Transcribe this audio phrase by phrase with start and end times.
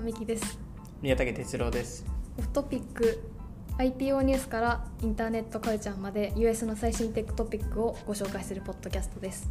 [0.00, 0.58] 野美希です。
[1.02, 2.06] 宮武哲郎です。
[2.38, 3.22] オフトピック
[3.76, 9.48] IPO ニュースからインターネットカルチャーまで US の最新テックトピックをご紹介するポッドキャストです。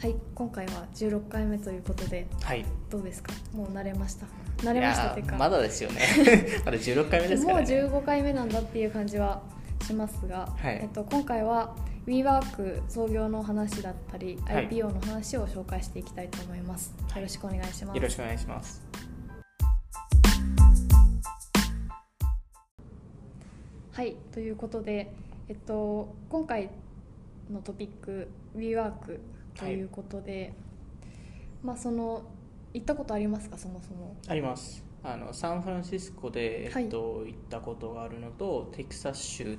[0.00, 2.64] はい今回は16回目ということではい。
[2.90, 3.32] どうですか？
[3.52, 4.26] もう慣れました？
[4.58, 5.36] 慣れましたっていうか。
[5.36, 6.00] まだですよね。
[6.64, 9.42] まだ16回目ですかもうらね15回目なんだっていう感じは
[9.84, 10.78] しますが、はい。
[10.80, 11.74] えっと、今回は
[12.06, 14.68] WeWork 創業の話だったり、はい。
[14.68, 17.22] IPO の話を紹介していきたいと思います、はい。
[17.22, 17.96] よろしくお願いします。
[17.96, 18.91] よろしくお願いします
[24.02, 25.12] はいということで、
[25.48, 26.70] えっと、今回
[27.48, 29.20] のトピック WeWork
[29.56, 30.54] ということで、
[31.62, 32.24] まあその
[32.74, 33.56] 行ったことありますか？
[33.56, 34.16] そもそも。
[34.26, 34.84] あります。
[35.04, 36.82] あのサンフランシスコで、はい。
[36.82, 39.54] えっと、行ったことがあるのとテキサス州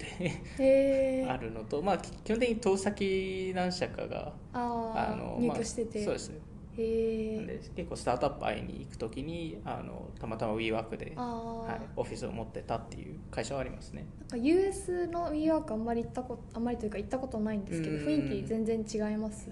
[0.58, 14.06] で あるのと、まあ、き基本的に投先何社かがあの入居してて、まあ、そうですで結構スタートアップ会いに行くときにあのたまたま WeWork で、はい、オフィスを持ってたっていう会社はありますね。
[14.30, 18.04] なんか US の WeWork あんまり行ったことあんまりというか行ったことないんですけどうん。
[18.06, 19.50] 雰囲気全然違います？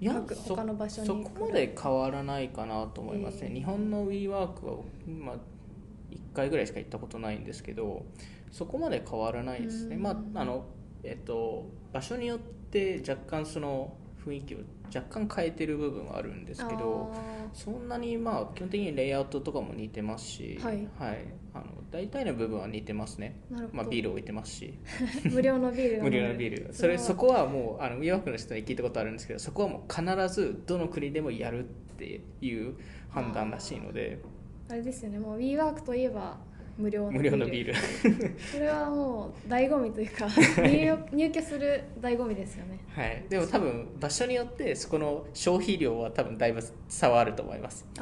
[0.00, 3.54] いや他の場所にそこまで変わらないかなと思いますね、えー。
[3.54, 4.48] 日本の WeWork は、
[5.06, 5.36] まあ、
[6.10, 8.04] 1回ぐらいしか行ったことないんですけど
[8.50, 10.02] そこまで変わらないですね、うん。
[10.02, 10.66] まああの
[11.04, 14.58] えっと場所によって若干その雰囲気を
[14.94, 20.88] 若干変えてる部分はあるんですけどあそんなにまあ基本的にレイアウトとかも似てますし、はい。
[21.52, 24.74] あの大体の部分は似てますね、ーなるほど、まあ、ビール置いてますし。
[25.30, 26.74] 無料のビールが無料のビール。
[26.74, 32.74] それそこはもうあの WeWork の人に聞いたことあるんですけどそこはもう必ずどの国でもやるっていう
[33.10, 34.18] 判断らしいので。
[34.68, 35.18] あれですよね。
[35.20, 36.38] もう WeWork といえば
[36.76, 37.74] 無料のビール無料のビール。
[38.50, 40.26] それはもう醍醐味というか
[40.62, 42.78] 入入居する醍醐味ですよね。
[42.88, 43.24] はい。
[43.28, 47.86] でも多分場所によってそこの消費量は多分だいぶ差はあると思います。
[47.94, 48.00] 日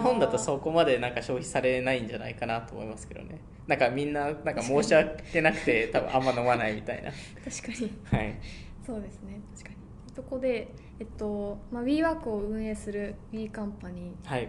[0.00, 3.38] 本だとそこまでなんか消費されないんじゃないかなと思いますけどね。
[3.66, 7.10] なんかみんななんか申し訳なくて多分あんま飲まないみたいな。
[7.44, 7.92] 確かに。
[8.04, 8.34] はい。
[8.86, 9.40] そうですね。
[9.54, 9.76] 確かに。
[10.14, 10.68] そこで、
[10.98, 14.28] えっとまあ、WeWork を運営する We カンパニー。
[14.28, 14.48] はい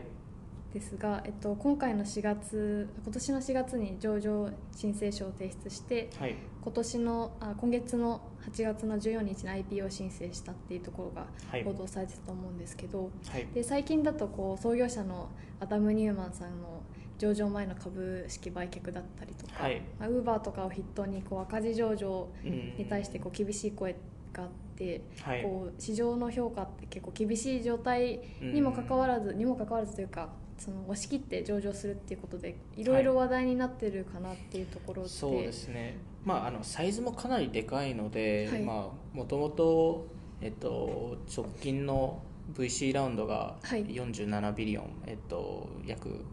[0.78, 6.36] ですが、えっと、今回の4月今年の4月に上場申請書を提出してはい。
[6.62, 8.22] 今年のあ今月の
[8.52, 11.64] 8月の14日に IP を申請したっていうところがはい。
[11.64, 13.48] 報道されてたと思うんですけど、はい。
[13.56, 15.30] で最近だとこう創業者の
[15.60, 16.84] アダム・ニューマンさんの
[17.18, 19.82] 上場前の株式売却だったりとか、はい。
[20.00, 23.96] まあ、ウーバーとかを筆頭にこう赤字上場うんに対してこう厳しい声
[24.32, 25.42] があって、はい。
[25.42, 38.62] こう市場の評価って結構厳しい状態にもかかわらず、にもかかわらずというかその押し切って上場するっていうことでいろいろ話題になってるかなっていうところで、そうですね、まあ、あのサイズもかなりでかいのではい。
[38.64, 38.94] も
[39.28, 40.08] ともと
[40.42, 42.22] 直近の
[42.54, 43.86] VC ラウンドがはい。
[43.86, 46.26] 47ビリオン、えっと、約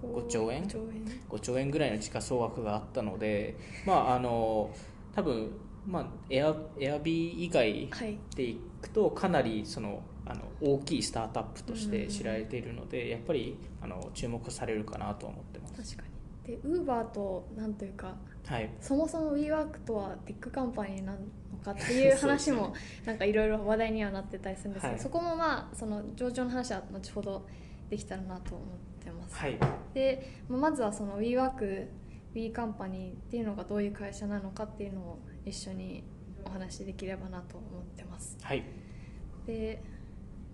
[0.00, 1.04] こう5兆円？5兆円。
[1.30, 3.56] 5兆円ぐらいの時価総額があったので、
[3.86, 4.70] まあ、あの
[5.14, 5.52] 多分、
[5.86, 8.18] まあ、エアエアビー以外はい。
[8.34, 15.96] でいくとかなりそのあの大きいスタートアップとして知られているので、やっぱりあの注目されるかなとは思ってます。
[15.96, 16.16] 確かに。
[16.46, 18.14] でウーバーとなんというか
[18.46, 18.70] はい。
[18.80, 21.18] そもそも WeWork とはテックカンパニーなの
[21.64, 25.02] かっていう話も なんかいろいろ話題にはなってたりするんですけど、はい。
[25.02, 27.46] そこもまあその上場の話は後ほど
[27.90, 28.68] できたらなと思っ
[29.04, 29.58] てます、はい。
[29.94, 31.88] でまずはその WeWork
[32.34, 36.04] We カンパニーっていうのがどういう会社なのかっていうのを一緒に
[36.44, 38.36] お話しできればなと思ってます。
[38.42, 38.62] はい。
[39.46, 39.95] でまあ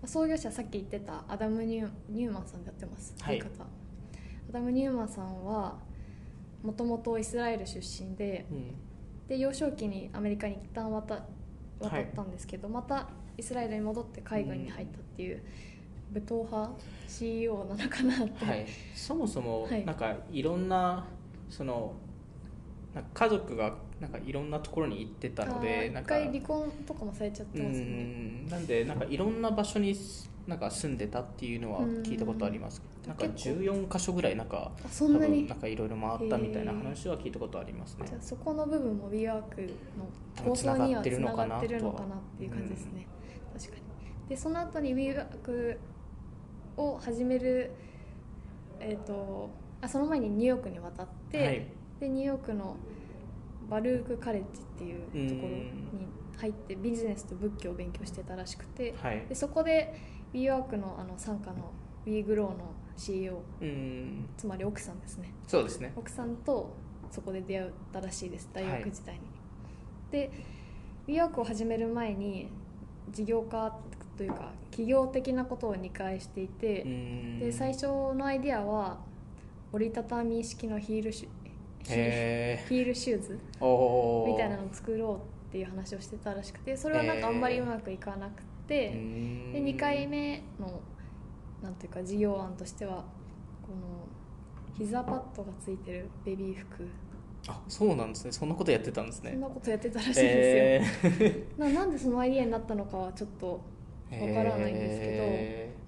[0.05, 3.39] 創業者さっき言ってたアダム・ニューニューマンさんでやってます、はい。
[3.39, 3.47] 方。
[3.63, 5.77] アダム・ニューマンさんは
[6.61, 8.75] もともとイスラエル出身でうん。
[9.27, 11.23] で幼少期にアメリカに一旦渡
[11.79, 15.41] 渡ったんですけど、またイスラエルに戻って海軍に入ったっていう
[16.11, 16.71] 武闘派
[17.07, 19.85] CEO なのかなって、はい、そもそもはい。
[19.85, 21.07] なんかいろんな
[21.49, 21.93] その
[22.93, 29.95] なんか家族がなんかいろんなところに行ってたのあでなんかー一回離婚とかもされちゃってうますよねんなんでなんかいろんな場所に
[30.47, 32.81] なんか住んでたっていうのは聞いたことあります。
[33.03, 33.07] うん。
[33.07, 33.61] なんか結構。
[33.61, 35.47] 14箇所ぐらいなんかあそんなに？
[35.47, 38.05] なんかいろいろ回ったみたいな話は聞いたことありますね。
[38.07, 39.41] じゃあそこの部分も WeWork の
[40.43, 43.07] 構想にはつな繋ががっっててるのかなっていう感じですね、
[43.57, 43.81] 確かに。
[44.27, 45.77] でその後に WeWork
[46.75, 47.71] を始める
[48.81, 49.49] えっ、と
[49.81, 51.67] あその前にニューヨークに渡って、はい
[52.03, 52.75] でニューヨークの
[53.69, 55.71] バルークカレッジっていうところに
[56.37, 59.25] 入ってビジネスと仏教を勉強してたらしくてはい。
[59.29, 59.95] でそこで
[60.33, 61.71] WeWork のあの傘下の
[62.05, 62.57] WeGrow の
[62.97, 64.29] CEO うん。
[64.35, 65.33] つまり奥さんですね。
[65.47, 65.93] そうですね。
[65.95, 66.75] 奥さんと
[67.09, 69.21] そこで出会ったらしいです大学時代に、
[70.11, 70.29] で
[71.07, 72.49] WeWork を始める前に
[73.11, 73.73] 事業家
[74.17, 77.39] というか企業的なことを2回していて、うん。
[77.39, 78.97] で最初のアイデアは
[79.71, 81.42] 折りたたみ式のヒールシュ
[81.83, 82.85] ヒー。
[82.85, 83.39] ルシューズ
[84.27, 85.17] みたいなのを作ろう
[85.49, 88.95] っていう話をしてたらしくてそれはなんかあんまりうまくいかなくて、で
[89.61, 90.81] 2回目の
[91.61, 93.05] なんていうか事業案としては
[93.61, 94.07] この
[94.77, 96.87] 膝パッドがついてるベビー服。
[97.47, 98.31] あそうなんですね。
[98.31, 105.12] そんなことやってたんですそんねなことやってたらしいんですよ、えななんでそのアイディアになったのかはちょっとーわからないんですけどへ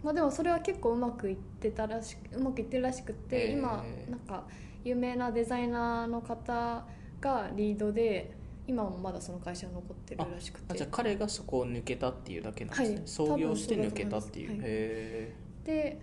[0.05, 3.57] まあでもそれは結構うまくいってたらしくうまくいってるらしくて、へー。
[3.57, 4.43] 今なんか
[4.83, 6.85] 有名なデザイナーの方
[7.19, 8.31] がリードで
[8.67, 10.77] 今もまだその会社は残ってるらしくて。
[10.77, 13.07] じゃあ彼がそこを抜けたっていうだけなんですね、はい。
[13.07, 15.33] 創業して抜けたっていう、多分そうだと思いへ
[15.65, 16.01] で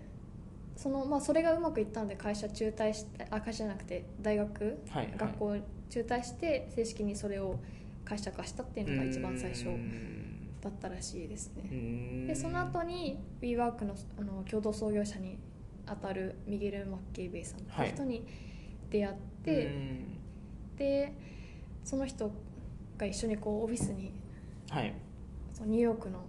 [0.75, 5.14] そのまあそれがうまくいったので会社中退してあ会社じゃなくて大学、ーはいはい。
[5.16, 5.56] 学校
[5.90, 7.60] 中退して正式にそれを
[8.04, 9.66] 会社化したっていうのが一番最初
[10.62, 12.26] だったらしいですね。
[12.29, 15.37] でその後に WeWork のあの共同創業者に
[15.87, 17.87] あたるミゲル・マッケイベイさんとい。
[17.88, 18.25] う人に
[18.88, 20.19] 出会って、うん。
[20.76, 21.12] で
[21.85, 22.31] その人
[22.97, 24.12] が一緒にこうオフィスに
[24.70, 24.94] はい。
[25.53, 26.20] そのニューヨークの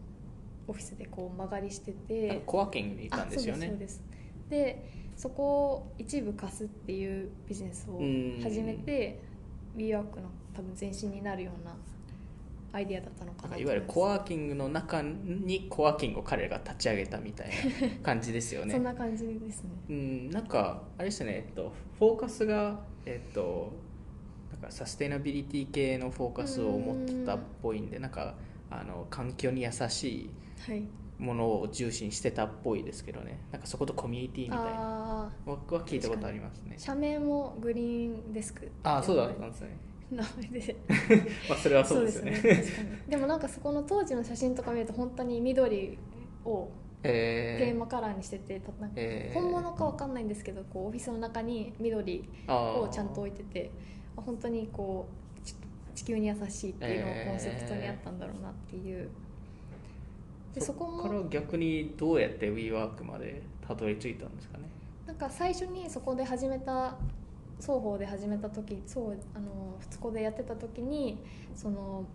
[0.68, 3.68] オフィスでこう間借りしててコワーキングに行ったんですよね。
[3.68, 4.50] あそうですそうです。
[4.50, 8.00] でそこを一部貸すっていうビジネスを
[8.42, 9.22] 始めて
[9.78, 11.76] WeWork の多分前身になるような
[12.74, 17.54] アイディアだったのかないわゆるコワーキングの中にコワーキングを彼が立ち上げたみたいな
[18.02, 18.74] 感じですよね。
[18.76, 19.70] そんな感じですね。
[19.90, 23.72] うんなんかあれですねえっとフォーカスがえっと
[24.52, 28.36] なんかサステナビリティ系のフォーカスを持ってたっぽいんでなんか
[28.72, 30.30] あの環境に優しい
[30.60, 30.84] はい
[31.20, 33.40] ものを重視してたっぽいですけどね。
[33.52, 34.74] なんかそことコミュニティみたいな。
[34.80, 36.76] あ僕は聞いたことありますね。
[36.76, 39.78] あ社名もグリーンデスクああそうだったんですね
[40.12, 40.76] 名前で。
[41.50, 42.32] まあそれはそうですよね。
[42.32, 42.64] ね
[43.08, 45.98] でもなんかそこの当時の写真とか見ると本当に緑
[46.46, 46.70] を
[47.04, 47.66] えー。
[47.66, 49.34] テーマカラーにしてて、たなんかえー。
[49.34, 53.72] 本物かわかんないんですけどこうオフィスの中に緑をちゃんと置いてて
[54.16, 55.08] あ本当にこ
[55.38, 55.56] うち
[55.96, 59.10] 地球に優しいっていうのをコンセプトにあったんだろうなっていう、
[60.54, 64.64] でそこそこからも逆にどうやって WeWork までたどり着いたんですかね？
[65.06, 66.96] なんか最初にそこで始めた
[67.64, 71.18] 双方で始めた時そうあのそこでやってた時に
[71.56, 72.06] その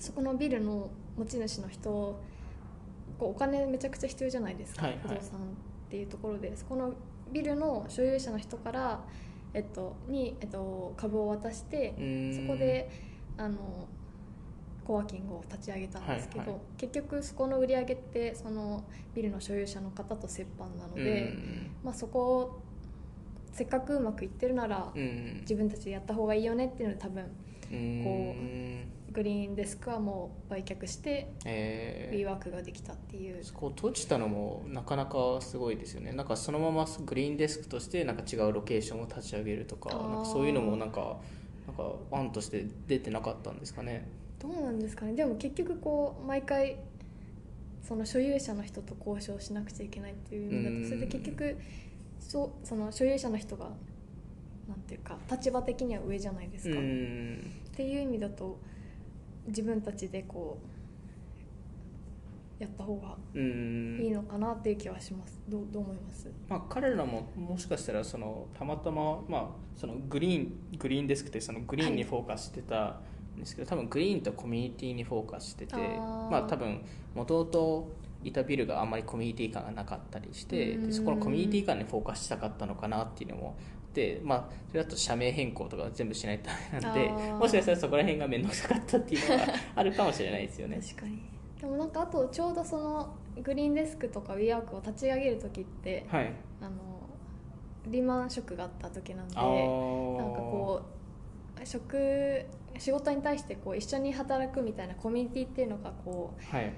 [0.00, 2.20] そこのビルの持ち主の人
[3.16, 5.00] こうお金めちゃくちゃ必要じゃないですか、はいはい。
[5.02, 5.20] 不動産っ
[5.88, 6.56] ていうところで。
[6.56, 6.94] そこの
[7.30, 9.00] ビルの所有者の人から、
[9.54, 11.90] えっと、に、えっと、株を渡して
[12.34, 12.90] そこで
[13.36, 13.86] あの
[14.84, 16.60] コワーキングを立ち上げたんですけど、はいはい。
[16.78, 18.82] 結局そこの売り上げってその
[19.14, 21.34] ビルの所有者の方と折半なので、
[21.84, 22.62] まあ、そこを
[23.52, 25.38] せっかくうまくいってるならうんうん。
[25.40, 27.24] 自分たちでやった方がいいよねっていうので多分
[27.70, 28.92] うーん。
[29.12, 32.38] グリーンデスクはもう売却してえー。
[32.38, 33.42] WeWork ができたっていう。
[33.42, 36.12] そこを閉じたのもなかなかすごいですよね。
[36.12, 41.18] なんかそのままグリーンデスクとしてなんか違うロケーションを立ち上げるとかなんかそういうのもなんか
[41.66, 44.06] なんか案として出てなかったんですかね。
[44.38, 45.14] どうなんですかね。
[45.14, 46.78] でも結局こう毎回
[47.82, 50.82] その所有者の人と交渉しなくちゃいけないっていう意味だうん。
[50.82, 51.56] とそれで結局
[52.20, 53.70] そうその所有者の人が
[54.68, 58.58] なんていうか立場的には上じゃないですうか、っんていう意味だと
[59.48, 60.58] 自分たちでこ
[62.58, 63.98] うやった方がうん。
[64.00, 65.40] いいのかなっていう気はします。
[65.48, 66.30] どうどう思います？
[66.48, 73.00] まあ、彼らももしかしたらそのたまたま、まあ、そのグリーングリーンデスクってそのグリーンにフォーカスしてた
[73.34, 76.84] んですけど、多分グリーンとコミュニティにフォーカスしててまあ多分
[77.14, 77.88] もともと
[78.22, 80.86] いたビルがあんまりコミュニティ感がなかったりしてうん。
[80.88, 83.56] でそこのコミュニティ感にフォーカスしたかったのかなっていうのも
[83.94, 90.80] でまあそれだと社名変更とか全部しないとダメなんでもしかしたらそこら辺が面倒くさかったっていうのがあるかもしれないですよね。
[90.82, 91.22] 確かに。
[91.60, 96.70] でもなんかあとちょうどそのグリーンデスクとか WeWork を立ち上げる時ってはい、あの
[97.86, 100.82] リーマンショックがあった時なんでなんかこ
[101.62, 102.46] う職
[102.78, 106.72] 仕事に対してこう一緒に働くみたいなコミュニティっていうのがこはい、う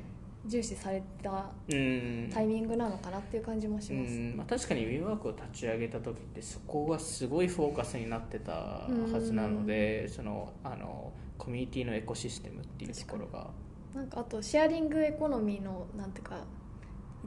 [0.45, 2.31] 重視されたうん。
[2.33, 4.37] タイミングなのかなっていう感じもします、うん。
[4.37, 13.51] まあ、確かに WeWork を立ち上げた時ってそこがすごいフォーカスになってたはずなのでそのあのコミュニティのエコシステムっていうところが。
[13.95, 16.39] なんかあとシェアリングエコノミーのなんていうか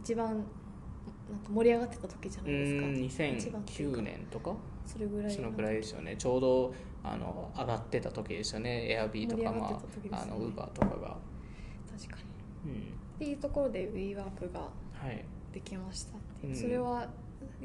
[0.01, 0.45] 一番なんか
[1.49, 3.25] 盛り上がってた時じゃうないですか。
[3.25, 4.55] 一番っていう2009か年とか？
[4.85, 6.15] それぐらいそのぐらいですよね。
[6.17, 8.97] ちょうどあの上がってた時ですよね。
[8.99, 10.09] Airb とか、盛り上がってまた時ですね。
[10.13, 11.17] あ、あの Uber とかが、
[11.97, 12.23] 確かに。
[12.23, 12.34] うん
[13.15, 14.69] っていうところで WeWork が
[15.05, 16.61] はい、できましたっていう、うん。
[16.61, 17.07] それは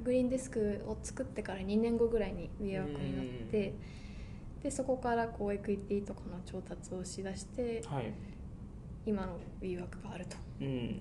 [0.02, 3.75] グリーンデスクを作ってから2年後ぐらいに WeWork になって、
[4.62, 8.12] でそこからこうエクイティとかの調達をしだしてはい。
[9.07, 10.37] 今の WeWork があると。
[10.61, 11.00] うん、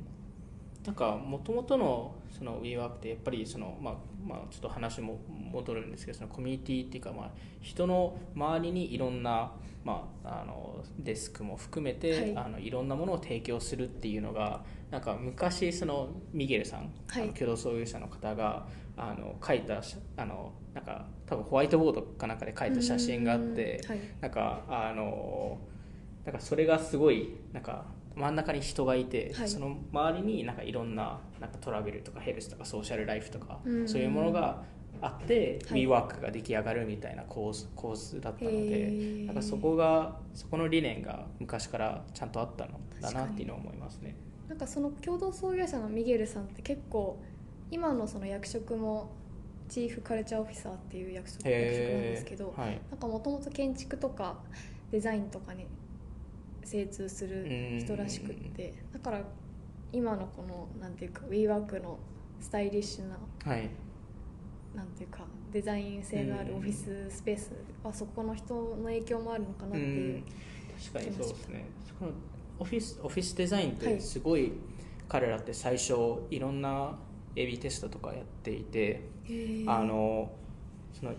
[0.86, 3.96] なんかもともとのその WeWork ってやっぱりその、まあ
[4.26, 5.20] まあ、ちょっと話も
[5.52, 7.32] 戻るんですけどそのコミュニティっていうか、まあ、
[7.62, 9.52] 人の周りにいろんな、
[9.84, 12.34] まあ、あのデスクも含めて、はい。
[12.34, 16.92] い、あのいろんなものを提供するっていうのがなんか昔そのミゲルさん、
[17.34, 18.66] 共同創業者の方が
[18.98, 23.82] あの書いたしあのなんか多分ホワイトボードかなんかで書いた写真があって
[24.20, 25.58] なんかあの
[26.26, 27.86] なんかそれがすごいなんか
[28.20, 29.50] 真ん中に人がいて、はい。
[29.50, 33.88] その周りになんかいろんななんかトラベルとかヘルスとかソーシャルライフとか、うん。
[33.88, 34.64] そういうものが
[35.02, 35.84] あって、はい。
[35.88, 39.26] WeWork が出来上がるみたいな構図構図だったのへでー。
[39.26, 44.16] なんかそこがそこの理念が昔からちゃんとあったのだなっていうのは思いますね。
[44.50, 47.22] なんかその共同創業者のミゲルさんって結構
[47.72, 49.12] 今のその役職も
[49.70, 52.82] チーフカルチャーオフィサーっていう役職役職なんですけど、はい。
[52.90, 54.40] なんかもともと建築とか
[54.92, 55.68] デザインとかに
[56.64, 58.74] 精通する人らしくって。
[58.94, 59.22] だから
[59.92, 61.98] 今のこのなんていうか WeWork の
[62.40, 63.70] スタイリッシュなはい。
[64.76, 67.52] なんていうかデザイン性のあるオフィススペース
[67.84, 70.24] はそこの人の影響もあるのかなっていううん。
[70.80, 71.66] 確かにそうですね。
[71.88, 72.12] そこの
[72.60, 74.02] オフィスオフィスデザインってはい。
[74.02, 74.52] すごい、
[75.08, 75.94] 彼らって最初
[76.30, 76.98] いろんな
[77.36, 79.02] AB テストとかやっていて、
[79.66, 80.32] あの
[80.94, 81.14] その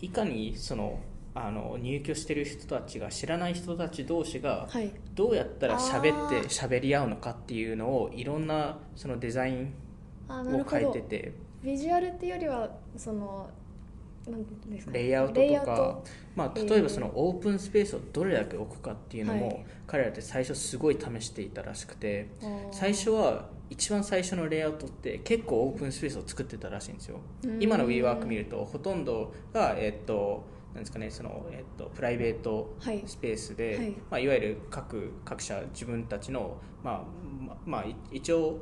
[0.00, 0.98] いかにその
[1.34, 4.92] あの入居してる人たちが知らない人たち同士がはい。
[5.14, 6.40] どうやったら喋あー。
[6.40, 9.74] って喋り合うのかっていうのをいろんなそのデザイン
[10.28, 11.32] あなるを書いほどてて。
[11.62, 13.48] ビジュアルっていうよりはその
[14.28, 14.98] なんですかね。
[15.00, 15.40] レイアウトとか。
[15.40, 16.04] レイアウト。
[16.36, 16.70] まあ、えー。
[16.70, 19.66] 例えばそのオープンスペースをどれだけ置くかっていうのも、はい。
[19.86, 22.48] 彼らって最初すごい試していたらしくてあー。
[22.72, 27.20] 最初は一番最初のレイアウトって結構オープンスペースを作ってたらしいんですよ。
[27.44, 27.62] うん。
[27.62, 30.44] 今の WeWork 見るとほとんどがえっと
[30.74, 33.02] なんですかねその、えっと、プライベートはい。
[33.06, 33.88] スペースで、はい。
[33.88, 37.02] いまあ、いわゆる各各社自分たちの、まあ
[37.46, 38.58] ままあ、い一応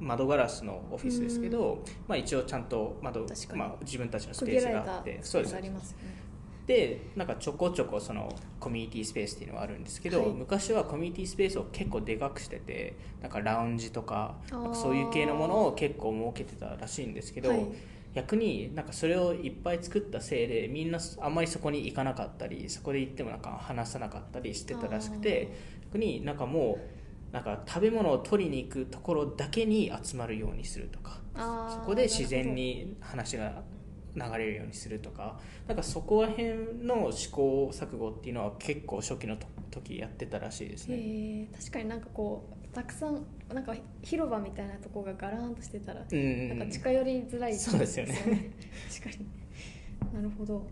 [0.00, 5.56] 窓ガラスのオフィスですけど、まあ、一応ちゃんと窓、まあ、自分たちのス区ペースがあってそうです。
[5.56, 6.24] ありますよね。
[6.66, 10.30] でなんかちょこちょこそのコミュニティスペースっていうのはあるんですけど、はい。
[10.30, 14.36] 昔はコミュニティスペースを結構でかくしててなんかラウンジとか
[14.72, 17.66] そういう系のものを結構設けてたらしいんですけど、はい
[18.14, 25.52] 逆になんかそれをいっぱい作ったせいでみんなあんまりそこに行かなかったりそこで行ってもなんか話さなかったりしてたらしくて
[25.84, 26.78] 逆になんかも
[27.30, 31.20] うなんか食べ物を取りに行くところだけに集まるようにするとか
[31.68, 33.62] そこで自然に話が
[34.14, 36.54] 流れるようにするとかなんかそこら辺
[36.84, 41.48] の試行錯誤っていうのは結構初期のと時やってたらしいですね。
[41.52, 46.58] 確かになんかこうたくさんなんか広場みたいなとこがガラーンとしてたら、うんうんうん。
[46.58, 48.14] なんか近寄りづらいそうですよね。
[48.92, 50.14] 確かに。
[50.14, 50.66] なるほど。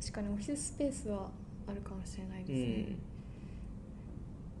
[0.00, 1.30] 確かにオフィススペースは
[1.66, 2.98] あるかもしれないですね、うん。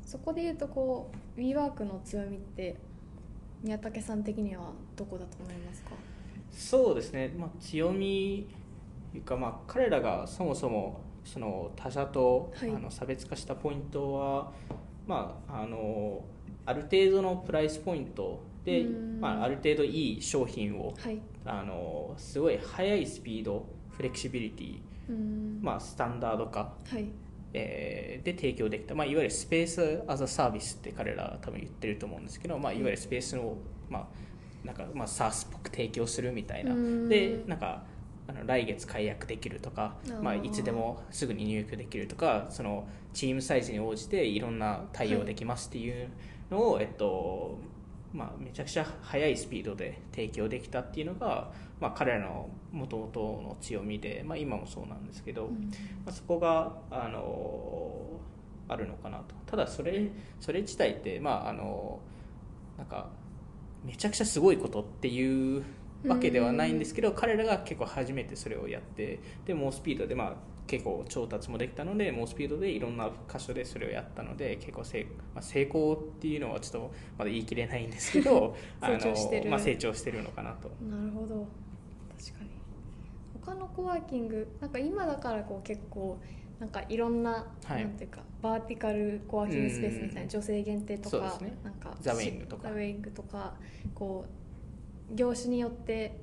[0.04, 2.76] そこでいうとこう WeWork の強みって
[3.62, 5.90] 宮武さん的にはどこだと思いますか？
[6.50, 8.46] そうですね、まあ、強み
[9.12, 12.70] というか、まあ、彼らがそもそもその他社と、はい。
[12.70, 14.52] あの差別化したポイントは、
[15.08, 16.22] まあ、あの
[16.66, 19.20] ある程度のプライスポイントでう、ん。
[19.20, 21.18] まあ、ある程度いい商品をはい。
[21.44, 24.78] あのすごい速いスピードフレキシビリティ、
[25.62, 27.08] まあ、スタンダード化、はい。
[27.54, 33.56] えーで提供できた、まあ、いわゆるスペースアザサービスって彼らは多分言ってると思うんですけど、まあ、いわゆるスペースの、
[33.88, 34.06] まあ
[34.66, 36.72] なんかまあ、SaaS っぽく提供するみたいな。
[36.72, 37.08] うん。
[37.08, 37.84] でなんか
[38.28, 46.08] あの来月解約できるとかまあ、いつでもすぐに入居できるとかそのチームサイズに応じていろんな対応できますっていう
[46.50, 47.58] のを、えっと
[48.12, 55.70] まあ、めちゃくちゃ速いスピードで提供できたっていうのが、まあ、彼らのもともとの強みで、まあ、今もそうなんですけど、うん。
[56.04, 58.20] まあ、そこがあの
[58.68, 59.34] あるのかなと。
[59.46, 60.08] ただそれ
[60.40, 62.00] それ自体ってまああの
[62.78, 63.08] なんか
[63.84, 65.64] めちゃくちゃすごいことっていう
[66.06, 79.50] わけではないんですけど彼らが結構初めてそれをやってで猛スピードでまあ結構調達もできたので猛スピードでいろんな箇所でそれをやったので結構成,、まあ、成功っていうのはちょっとまだ言い切れないんですけど 成長してる。
[79.50, 80.68] まあ、成長してるのかなと。
[80.84, 81.46] なるほど。
[82.16, 82.50] 確かに。
[83.42, 86.18] 他のコワーキングなんか今だからこう結構
[86.60, 87.84] なんかいろんな、はい。
[87.84, 91.56] なんていうかバーティカルコワーキングスペースみたいうんな女性限定とか、ね。
[91.64, 92.62] なんかザウェイングとか。
[92.64, 93.54] ザウェイングとか
[93.94, 94.37] こう
[95.14, 96.20] 業種によって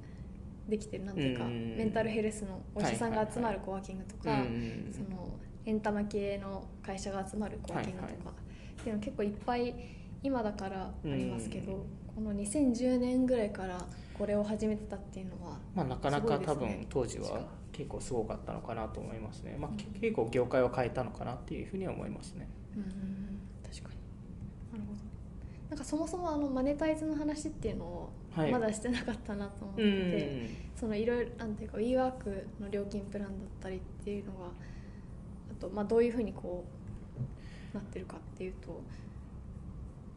[0.68, 5.30] できてるなんていうか、うんメンタルヘルスのお医者さんが集まるコワーキングとか、うんその
[5.66, 8.82] エンタメ系の会社が集まるコワーキングとか、はいはい。
[8.82, 9.76] っていうの結構いっぱい
[10.22, 11.84] 今だからありますけど、うん
[12.16, 13.78] この2010年ぐらいから
[14.18, 17.42] これを始めてたっていうのはまあ、なかなか多分当時は
[17.74, 22.48] 結構すごかったのかなと思いますね、まあ、け結構業界を変えたのかなっていうふうには思いますね。
[22.78, 22.84] うん。
[23.70, 23.96] 確かに。
[24.72, 25.00] なるほど。
[25.72, 28.52] なんかそもそもあのマネタイズの話っていうのをはい。
[28.52, 36.66] まだしてなかったなと思ってそのいろいろなんていうか WeWork の料金プランだったりっていうのがあとまあどういうふうにこ
[37.74, 38.82] うなってるかっていうと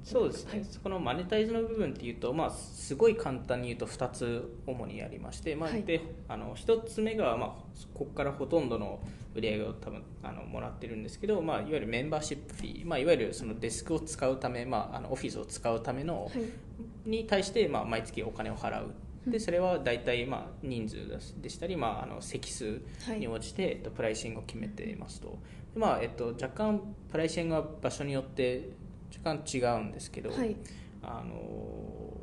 [0.02, 0.64] そうですね、はい。
[0.64, 5.82] そこのマネタイズの部分っていうと、まあ、すごい簡単に言うと2つ主にありまして、まあはい。
[5.82, 7.48] であの1つ目が、まあ、
[7.92, 9.00] ここからほとんどの
[9.34, 16.32] 売り上げを多分あのもらってるんですけど、まあ、いわゆるメンバーシップフィー、まあ、いわゆるそのデスクを使うため、まあ、あのオフィスを使うための、はい
[17.08, 18.94] に対して、まあ、毎月お金を払う。
[19.26, 20.96] でそれは大体、まあ、人数
[21.42, 22.80] でしたり、まあ、あの席数
[23.18, 25.38] に応じて、えっと、プライシングを決めていますと。
[25.74, 28.70] で、まあえっと、若干プライシングは場所によって
[29.18, 30.56] 若干違うんですけど、はい。
[31.02, 32.18] あの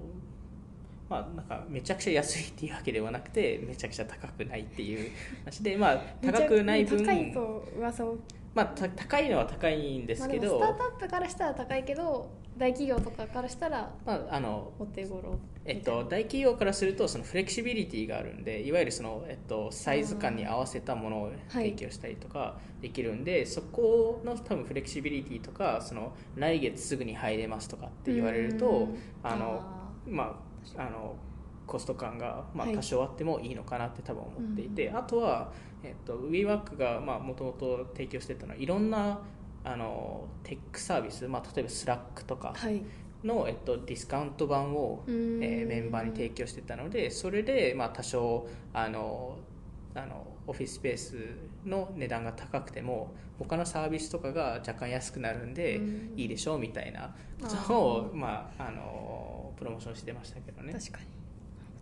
[1.10, 5.12] まあ、なんかめちゃくちゃ安いっていうわけではなくてめちゃくちゃ高くないっていう
[5.44, 8.18] 話で、まあ、 高くない分いと噂を
[8.56, 28.98] まあ、た高いのは高いんですけど、まあ、スタートアップからしたら高いけど大企業とかからしたらまあ、あのお手頃えっと、大企業からするとそのフレキシビリティがあるんでいわゆるその、えっと、サイズ感に合わせたものを提供したりとかできるんで、そこの多分フレキシビリティとかその来月すぐに入れますとかって言われるとうん。
[29.24, 30.40] あのあま
[30.78, 31.16] ああの
[31.68, 32.76] コスト感が、まあ、はい。
[32.76, 35.52] 多少あってもいいのかなって多分思っていて、あとは、
[35.84, 39.20] えっと、WeWork がもともと提供してたのはいろんな
[39.64, 42.84] あのテックサービス、まあ、例えば Slack とかはい。
[43.24, 49.38] の、えっと、ディスカウント版を、えーメンバーに提供してたのでそれで、まあ、多少あの
[49.96, 51.16] あのオフィススペース
[51.66, 56.14] の値段が高くても他のサービスとかが若干安くなるんでうん。
[56.16, 58.16] いいでしょうみたいなこあとをー。
[58.16, 60.74] まあ、あのプロモーションしてましたけどね。
[60.74, 61.06] 確かに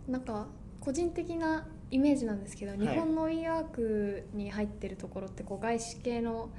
[0.08, 0.46] なんか
[0.80, 2.78] 個人的なイメージなんですけど、い。
[2.78, 6.50] 日本の WeWork に入ってるところってこう外資系の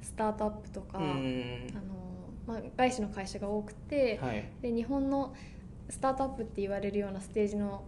[0.00, 1.72] スタートアップとか、うあんの
[2.46, 4.48] まあ、外資の会社が多くて、はい。
[4.62, 5.34] で日本の
[5.90, 7.84] スタートアップって言われるようなステージの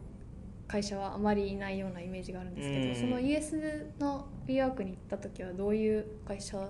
[0.69, 6.69] 会社はあまりいないようなイメージがあるんですけど、うんその US の WeWork に行った時はどういう会社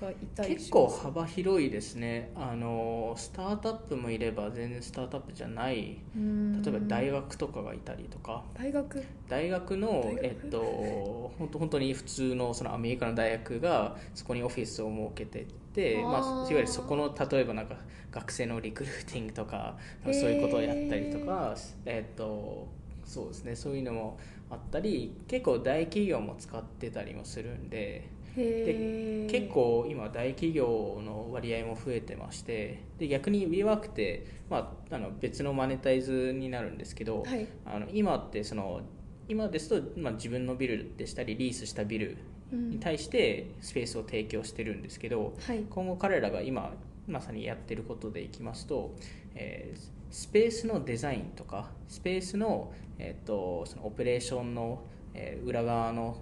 [0.00, 2.32] がいたり結構幅広いですね。
[2.34, 5.98] あのスタートアップもいれば全然スタートアップじゃない。
[6.14, 8.42] 例えば大学学とかがいたりとか。
[8.54, 9.04] 大学？
[9.28, 16.02] 大学のえっと本当本当に普通のそのアメリカの大学がそこにオフィスを設けててあー。
[16.02, 17.76] まあ、いわゆるそこの例えばなんか
[18.10, 21.54] 学生のリクルーティングとかそういうことをやったりとか、
[21.86, 22.66] えっと
[23.04, 23.56] そうですね。
[23.56, 24.18] そういうのも
[24.50, 29.30] あったり結構大企業も使ってたりもするんでへー。
[29.30, 37.46] 結構今大企業の割合も増えてましてで逆に WeWork って、まあ、あの別のマネタイズになるんですけど、はい。
[37.64, 38.80] あの今ってその
[39.28, 42.16] 今ですと、まあ、自分のビルでしたりリースしたビル
[42.52, 42.70] うん。
[42.70, 45.64] に対してスペースを提供してるんですけど、はい。
[45.70, 46.74] 今後彼らが今
[47.06, 48.94] まさにやってることでいきますと、
[49.34, 54.82] えースペースのデザインとかスペースの,、えー、とそのオペレーションの、
[55.14, 56.16] えー裏側の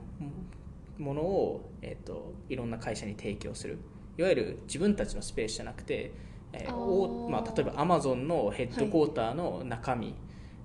[0.99, 3.79] ものを、えー、といろんな会社に提供する。
[4.17, 6.13] いわゆる自分たちのスペースじゃなくて、
[6.53, 10.15] えーおまあ、例えばアマゾンのヘッドクォーターの中身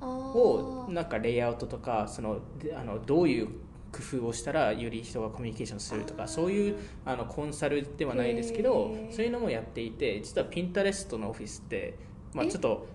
[0.01, 0.91] あをー。
[0.91, 3.47] なんかレイアウトとかそのであのどういう
[3.91, 11.99] 工夫をしたらより人がコミュニケーションするとかそういうあのコンサルではないですけどそういうのもやっていて実はピンタレストのオフィスって、
[12.33, 12.49] まあ、え？
[12.49, 12.87] ちょっと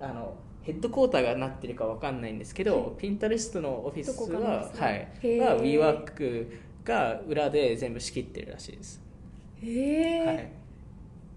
[0.00, 2.90] あのヘッドクォーターがなってるかわかんないんですけど、はい。
[2.98, 5.08] ピンタレストのオフィスは、はい。
[5.40, 6.46] は WeWork
[6.88, 9.00] が裏で全部仕切ってるらしいです。
[9.62, 10.48] へえ、はい。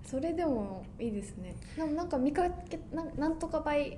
[0.05, 1.53] それでもいいですね。
[1.75, 3.97] でもなんか見かけなんなんとかバイ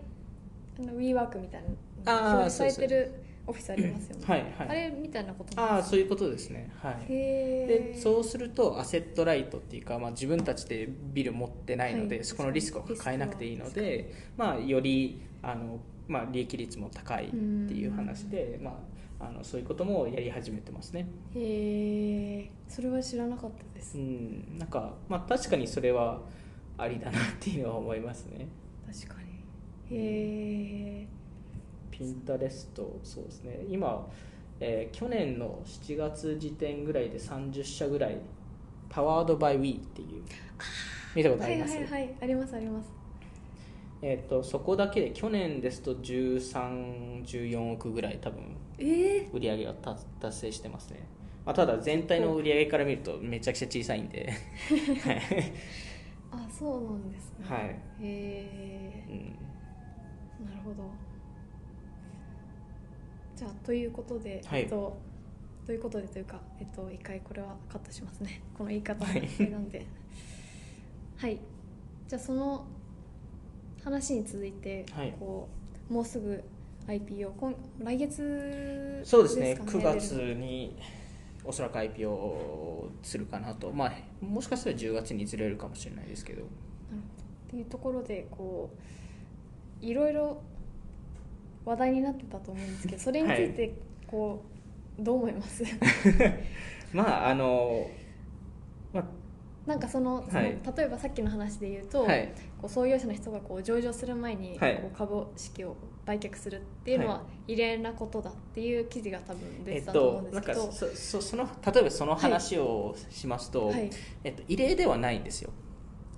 [0.79, 1.63] あの WeWork みたい
[2.03, 3.13] な表示されてる
[3.45, 4.25] オフィスありますよね。
[4.25, 4.69] はいはい。
[4.69, 6.71] あれみたいなことああそういうことですね。
[6.81, 6.93] はい。
[6.93, 12.25] へえでそうするとアセットライトっていうか、まあ、自分たちでビル持ってないので、はい。
[12.25, 18.73] そこのリスクを抱えなくていいので、まあ、よりあの、まあ、利益率も高いっていう話で、まあ、
[19.29, 21.07] あのそういうこともやり始めてますね。
[21.35, 26.21] へえそれは知らなかったです、うんなんか、まあ、確かにそれは
[26.77, 28.47] ありだなっていうのは思いますね。
[28.91, 29.21] 確か
[29.91, 29.97] に。
[29.97, 31.07] へえ。
[31.91, 33.59] ピンタレストそうですね。
[33.69, 34.07] 今、
[34.59, 38.17] えー去年の7月時点ぐらいで30社ぐらい
[38.89, 40.23] パワードバイ We っていう
[41.15, 42.89] 見たことあはいります、はいはいありますあります。
[44.01, 48.41] えー、とそこだけで去年ですと1314億ぐらい多分。
[48.41, 51.07] ええ売り上げは達達成してますね、
[51.45, 54.31] まあ、ただ全体の売り上げから見るとめちゃくちゃ小さいんで、
[56.31, 57.45] あそうなんですね。
[57.45, 57.69] はい。
[57.69, 59.03] へえ
[60.39, 60.89] うん、なるほど。
[63.35, 64.61] じゃあということで、はい。
[64.61, 64.97] えっと
[65.65, 68.41] ということでというか、えっと、一回これはカットしますね。
[68.57, 69.11] この言い方な
[69.57, 69.85] んで。
[71.17, 71.39] はい。
[72.07, 72.65] じゃあその
[73.83, 75.13] 話に続いて、はい。
[75.19, 75.47] こ
[75.89, 76.43] うもうすぐ
[76.87, 80.75] IPO 今来月そうですねか9月に
[81.45, 83.91] おそらく IPO をするかなと、まあ、
[84.21, 86.43] もしかしたら10月にずれるかもしれないですけど。
[86.43, 86.45] っ
[87.49, 88.71] ていうところでこ
[89.81, 90.41] ういろいろ
[91.65, 93.73] 話題になってたと思うんですけど それについて
[94.07, 94.41] こ
[94.99, 95.63] う、どう思います？
[96.93, 97.87] まああの、
[98.93, 99.05] まあ、
[99.67, 100.57] なんかそのその、はい。
[100.77, 102.31] 例えばさっきの話で言うと、はい。
[102.59, 104.77] こう創業者の人がこう上場する前にはい。
[104.77, 113.89] こう株式を売却するっていうのは異例なことだっていう記事が多分出えったてと思うんですけど、そそその例えばその話をしますと、はい。
[114.23, 115.51] えっと、異例ではないんですよ。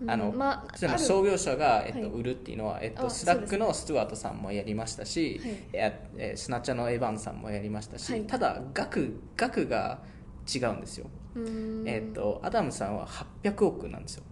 [0.07, 2.09] あのうんまあその創業者が、えっとはい。
[2.09, 5.39] 売るっていうのは、えっと、あスラックのスチュワートさんもやりましたし、
[5.73, 6.37] はい。
[6.37, 8.27] スナチャのエヴァンさんもやりましたし、はい。
[8.27, 9.99] ただ額額が
[10.53, 11.07] 違うんですよ、
[11.85, 13.07] えっとアダムさんは
[13.43, 14.23] 800億なんですよ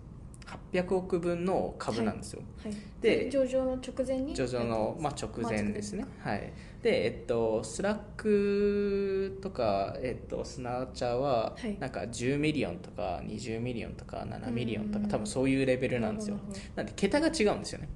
[0.73, 6.51] 800億分の株なんですよ、はい、でで上場の直前に上場の、まあ、直前ですね、はい。
[6.82, 11.77] でえっとスラックとか、えっと、スナチャははい。
[11.79, 15.06] なんか10 million とか20 million とか7 million とうん。
[15.06, 16.38] か多分そういうレベルなんですよ。
[16.75, 17.89] なんで桁が違うんですよね。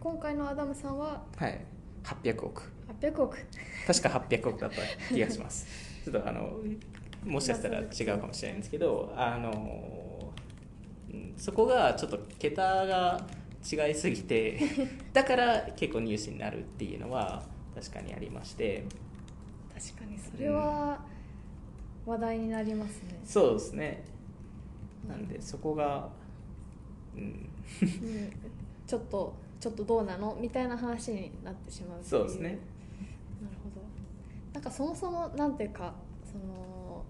[0.00, 1.22] 今回のアダムさんは？
[1.36, 1.64] はい。
[2.04, 2.62] 800億
[3.00, 3.36] 800億
[3.86, 5.66] 確か800億だった気がします。
[6.04, 6.58] ちょっとあの
[7.24, 10.15] もしかしたら違うかもしれないんですけどあのうん
[11.36, 13.26] そこがちょっと桁が
[13.70, 14.60] 違いすぎて
[15.12, 17.42] だから結構ニュースになるっていうのは
[17.74, 18.84] 確かにありまして。
[19.74, 21.04] 確かにそれは
[22.06, 24.04] 話題になりますね、そうですね。
[25.06, 26.08] なんでそこが
[27.14, 27.22] うん。
[27.22, 27.48] うん、
[28.86, 30.36] ちょっとちょっとどうなの？
[30.40, 32.48] みたいな話になってしまうそうですね。
[32.48, 32.58] なる
[33.62, 33.82] ほど。
[34.54, 37.04] なんかそもそもなんていうかその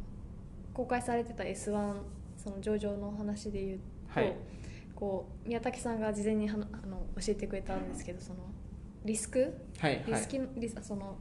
[0.75, 1.95] 公開されてた S1
[2.37, 3.79] その上場の話で言う
[4.21, 4.37] と、はい。
[4.95, 6.67] こう宮崎さんが事前にあの
[7.21, 8.41] 教えてくれたんですけどその
[9.05, 9.55] リスク？
[9.79, 10.05] はいはい。
[10.07, 11.17] リスキ、リスその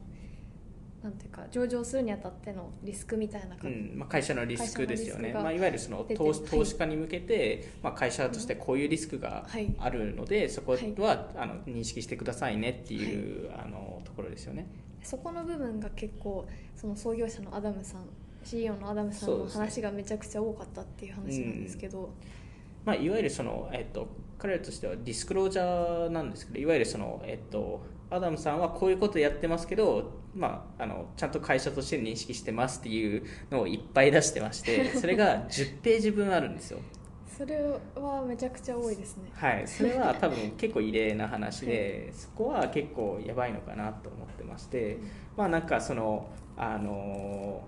[1.02, 6.50] なんていうか上場するにあたってのリスクみたいな感じ、うんまあ、会社のリスクですよね、まあ、いわゆるその投資はい。
[6.50, 9.72] 投資家に向けて、まあ、会社としてこういうリスクがはい。
[9.78, 11.26] あるので、そこは、はい。
[11.36, 14.66] あの認識してくださいねっていう、あのところですよね。
[15.02, 18.00] そこの部分が結構その創業者のアダムさん
[18.42, 22.10] CEO のアダムさんの話がめちゃくちゃ多かったっていう話なんですけど、
[22.86, 36.78] まあ、いわゆるその、えっと、彼らとしてはディスクロージャーなんですけどいわゆるその、えっと、アダムさんはこういうことやってますけど、まあ、あのちゃんと会社として認識してますっていうのをいっぱい出してましてそれが 10ページ分あるんですよ。
[37.36, 37.60] それ
[37.96, 39.24] はめちゃくちゃ多いですね。
[39.34, 44.96] はい、それは多分結構異例な話で、そこは結構やばいのかなと思ってまして、
[45.36, 47.62] まあなんかそのあの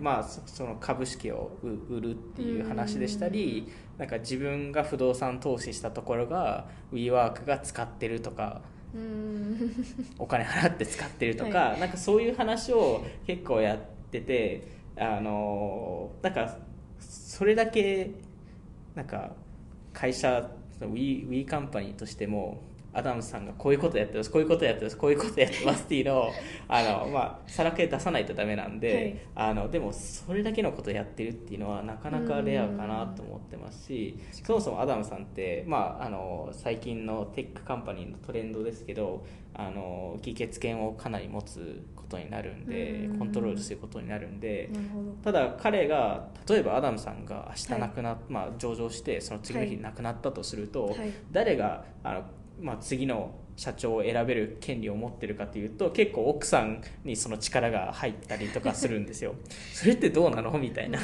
[0.00, 8.62] まあそその株式を売売るっていう話でしたり、なんか自分が不動産投資したところが WeWork が使ってるとか。
[10.18, 13.78] お金払って使ってるとか、はなんかそういう話を結構やっ
[14.10, 16.56] ててあのなんか
[16.98, 18.10] それだけ
[18.96, 19.30] なんか
[19.92, 22.60] 会社 We カンパニーとしても
[22.92, 26.30] アダムさんがこういうことやってますこういうことやってますこういうことやってますっていうのを
[26.68, 39.24] あの、まあ、さらけ出さないとダメなんで、あのでもそれだけのことやってるっていうのはなかなかレアかなと思ってますしそもそもアダムさんって、まあ、あの最近のテックカンパニーのトレンドですけど
[39.54, 43.18] あの議決権をかなり持つことになるんでうん。
[43.18, 44.70] コントロールすることになるんで。
[45.22, 51.12] ただ彼が例えばアダムさんが明日亡くな、はまあ、上場してその次の日はい亡くなったとすると、はい。
[51.30, 52.24] 誰があの、
[52.60, 59.34] まあ、次の社長を選べる権利を持ってるかというと結構奥さんにその力が入ったりとかするんですよ。
[59.74, 60.50] それってどうなの？
[60.58, 60.98] みたいな。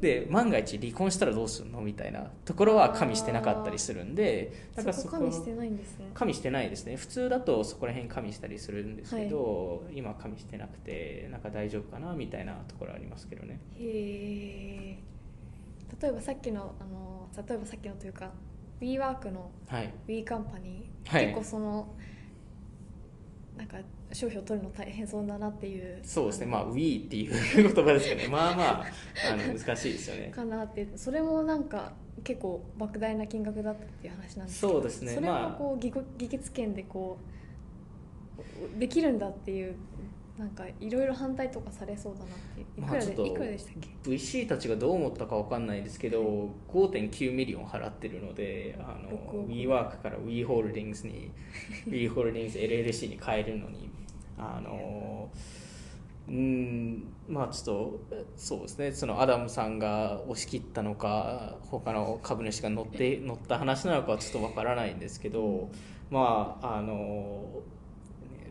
[0.00, 1.80] で万が一離婚したらどうするの？
[1.80, 6.10] みたいなところは加味してなかったりするんでだからそこ加味してないんですね。
[6.12, 6.96] 加味してないですね。
[6.96, 12.12] 普通だとそこら辺加味したりするんですけど、今加味してなくてなんか大丈夫かな？
[12.12, 13.60] みたいなところありますけどね。
[13.78, 14.98] へえ
[16.00, 18.30] 例えばさっきのあの例えばさっきのというか
[18.82, 19.94] WeWork のはい。
[20.08, 21.26] We カンパニー、はい。
[21.26, 21.94] 結構その
[23.56, 23.76] なんか
[24.12, 26.00] 商標を取るの大変そうだなっていう。
[26.02, 28.84] そうですね、まあ、We っていう言葉ですけどね、まあまあ、
[29.32, 30.32] あの難しいですよね。
[30.34, 30.88] かなって。
[30.96, 31.92] それもなんか
[32.24, 34.72] 結構莫大な金額だったっていう話なんですけど。
[34.74, 35.14] そうですね。
[35.14, 37.18] それもまあこう議議決権でこ
[38.76, 39.76] うできるんだっていう
[40.38, 49.52] なんかいろいろ反対とかされそうだなっていくらで、まあいくらでしたっけ？VC たちがどう思ったかわかんないですけど、5.9 million 払ってるので、あの6億。
[49.52, 51.30] WeWork から We Holdings に、
[51.86, 53.90] We Holdings LLC に変えるのに、
[54.38, 55.30] あの
[56.28, 58.92] うんまあちょっとそうですね。
[58.92, 65.70] そのアダムさんが押し切ったのか他の株主が乗って乗った話なのかはちょっとわからないんですけど
[66.10, 67.62] まああの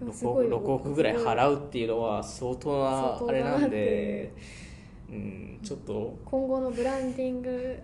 [0.02, 4.34] 6億 ,6 億ぐらい払うっていうのは相当なあれなんで、
[5.10, 6.18] うん、ちょっと。
[6.26, 7.80] 今後のブランディング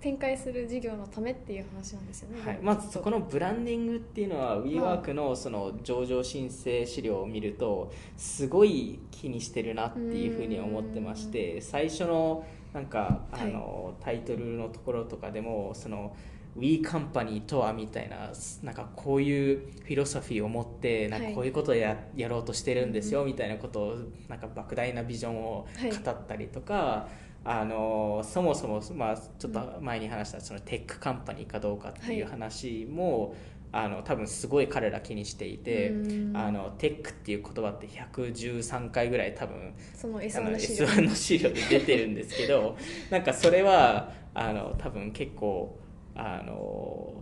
[0.00, 16.14] 展開する事業のためっていう話なんですよね、はい、まずそこのブランディングっていうのは WeWork のその上場申請資料を見るとすごい気にしてるなっていうふうに思ってまして最初のなんかあの、タイトルのところとかでもその
[16.58, 18.30] We Company とはみたいな
[18.62, 23.96] なんかこういうフィロソフィーを持ってなんかこういうことをや,、やろうとしてるんですよみたいなことを
[24.28, 25.66] なんか莫大なビジョンを
[26.04, 33.30] 語ったりとか、はいあのそもそも、まあ、ちょっと前に話したそのテックカンパニーかどうかっていう話も、
[33.72, 35.92] はい、あの多分すごい彼ら気にしていて
[36.34, 40.86] あのテックっていう言葉って113回ぐらい多分その S1 の資料。
[40.86, 42.76] S1 の資料で出てるんですけど
[43.10, 45.78] なんかそれはあの多分結構
[46.18, 47.14] あの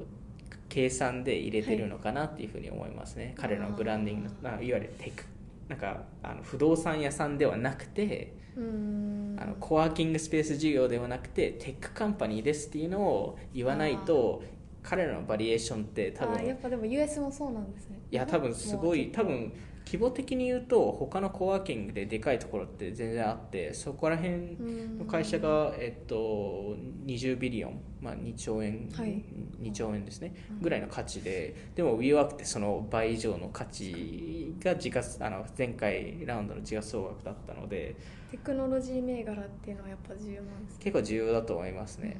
[0.68, 5.24] 計算で入れてるのかなっていうふうに思いますね、はい、彼らのブランディングのいわゆるテック
[5.68, 14.42] なんかあの不動産屋さんではなくてあのコワーキングスペース事業ではなくてテックカンパニーですっていうのを言わないと
[14.82, 17.98] 彼らのバリュエーションって多分やっぱでも US もそうなんですね。
[18.11, 19.52] いや多分すごい多分
[19.87, 24.57] 規模的に言うと他のコワーキングででかいところって全然あってそこら辺
[24.99, 29.25] の会社が、えっと、20ビリオン、まあ、2兆円、はい、
[29.62, 37.94] 2兆円ですねぐらいの価値ででも WeWork ってその倍以上の価値が時価あの前回ラウンドの時価総額だったので
[38.31, 42.16] テクノロジー銘柄っていうのはやっぱ重要なんです結構重要だと思いますね。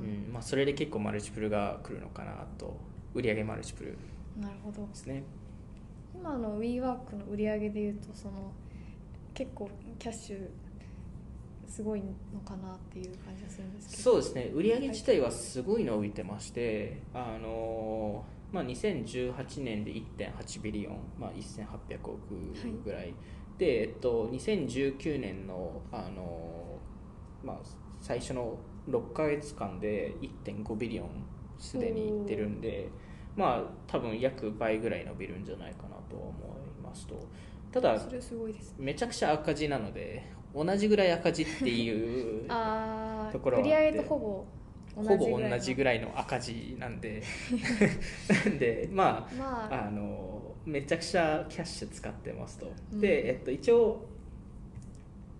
[0.00, 0.32] うん。
[0.32, 2.76] まあ、それで結構マルチプルが来るのかなと。
[3.14, 3.98] 売上マルチプル
[4.40, 4.86] なるほど。
[4.86, 5.24] ですね
[6.22, 8.52] 今の WeWork の売り上げでいうとその
[9.34, 10.48] 結構キャッシュ
[11.66, 14.02] すごいのかなっていう感じがするんですけど。
[14.02, 14.50] そうですね。
[14.54, 22.20] 売り上げ自体はすごい伸びてまして、あのまあ、2018年で1.8ビリオン、まあ、1800億
[22.84, 23.14] ぐらい、はい。
[23.58, 26.78] で、えっと、2019年のあの、
[27.42, 27.60] まあ、
[28.00, 28.58] 最初の
[28.88, 31.08] 6か月間で1.5ビリオン
[31.58, 32.88] すでにいってるんで
[33.36, 37.14] まあ多分約倍ぐらい伸びるんじゃないかなと思いますと。
[37.72, 37.98] ただ
[38.78, 40.22] めちゃくちゃ赤字なので
[40.54, 42.46] 同じぐらい赤字っていう
[43.32, 44.46] ところは売上とほぼ
[44.94, 47.22] ほぼ同じぐらいの赤字なんで。
[48.44, 54.06] なんでまあ、まあ、あのめちゃくちゃキャッシュ使ってますと、うん、で、えっと、一応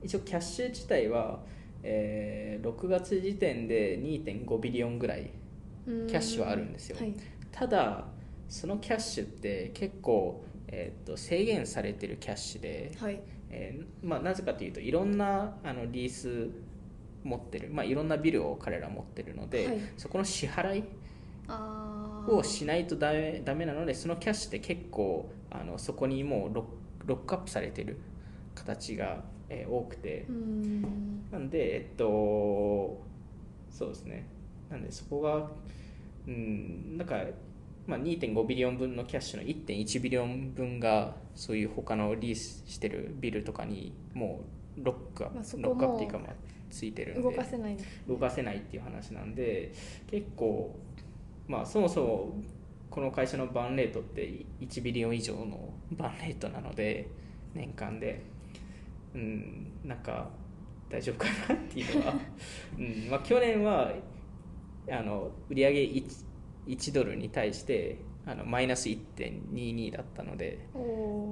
[0.03, 1.45] 一応キャッシュ自体は、
[1.83, 5.31] えー、6月時点で2.5ビリオンぐらい
[5.85, 7.15] キャッシュはあるんですよ、はい、
[7.51, 8.07] ただ
[8.49, 13.21] そのキャッシュって結構、えー、っと制限されてるキャッシュで、はい。
[13.55, 16.49] えーまあ、なぜかというといろんなあのリース
[17.23, 20.85] 持ってる、まあ、いろんなビルを彼ら持ってるので、はい、そこの支払い
[22.29, 26.65] をしないとダメダメなのでそのキャッシュって結構あのそこにもうロ
[27.05, 28.01] ロックアップされてる
[28.55, 30.27] 形が、えー、多くて。
[31.31, 33.03] なんでえっと
[33.71, 34.27] そうですね。
[34.71, 35.51] なんでそこが
[36.27, 37.17] うんなんか、
[37.87, 44.45] まあ、2.5 billion 分のキャッシュの1.1 billion 分がそういう他のリースしてるビルとかにも
[44.79, 46.33] うロックアップ、まあ、ロックアップっていうかまあ
[46.71, 47.77] ついてるんで動かせない、
[48.09, 49.73] 動かせないっていう話なんで
[50.11, 50.79] 結構
[51.49, 52.43] まあそもそも
[52.89, 57.09] この会社の burn rate って1 billion 以上の burn rate なので
[57.55, 58.23] 年間で。
[59.15, 60.29] うんなんか
[60.89, 62.15] 大丈夫かなっていうのは、
[62.79, 63.93] うんまあ、去年は
[64.91, 66.25] あの売上 1,
[66.67, 70.69] 1ドルに対してあのマイナス1.22だったので、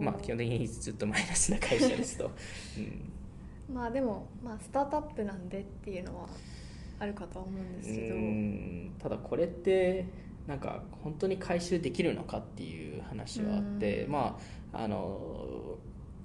[0.01, 2.31] まあ、基本的にずっとマイナスな会社ですと、
[2.79, 3.75] うん。
[3.75, 6.29] まあでも、まあ、スタートアップなんでっていうのは
[6.99, 8.09] あるかとは思うんですけ
[8.99, 9.09] ど。
[9.09, 10.07] ただこれって
[10.47, 14.39] なんか本当に回収できるのかっていう話はあってま
[14.73, 15.79] ああの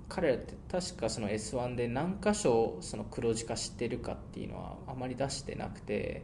[0.09, 6.23] 彼らって確かその S1 で何箇所その黒字化してるかっていうのはあまり出してなくて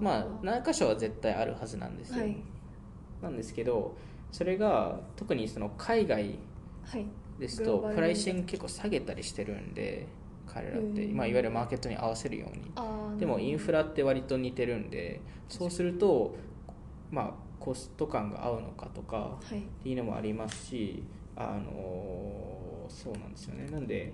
[0.00, 2.36] まあ何箇所は絶対あるはずなんですよ、はい、
[3.22, 3.96] なんですけど
[4.30, 6.38] それが特にその海外
[7.38, 10.06] ですとプライシング結構下げたりしてるんで
[10.46, 13.18] 彼らって、まあ、いわゆるマーケットに合わせるように。
[13.18, 16.36] でもインフラって割と似てるんでそうすると
[17.10, 19.48] まあコスト感が合うのかとかっ
[19.82, 21.02] ていうのもありますし、
[21.36, 23.70] あのそうなんですよね。
[23.70, 24.12] なんで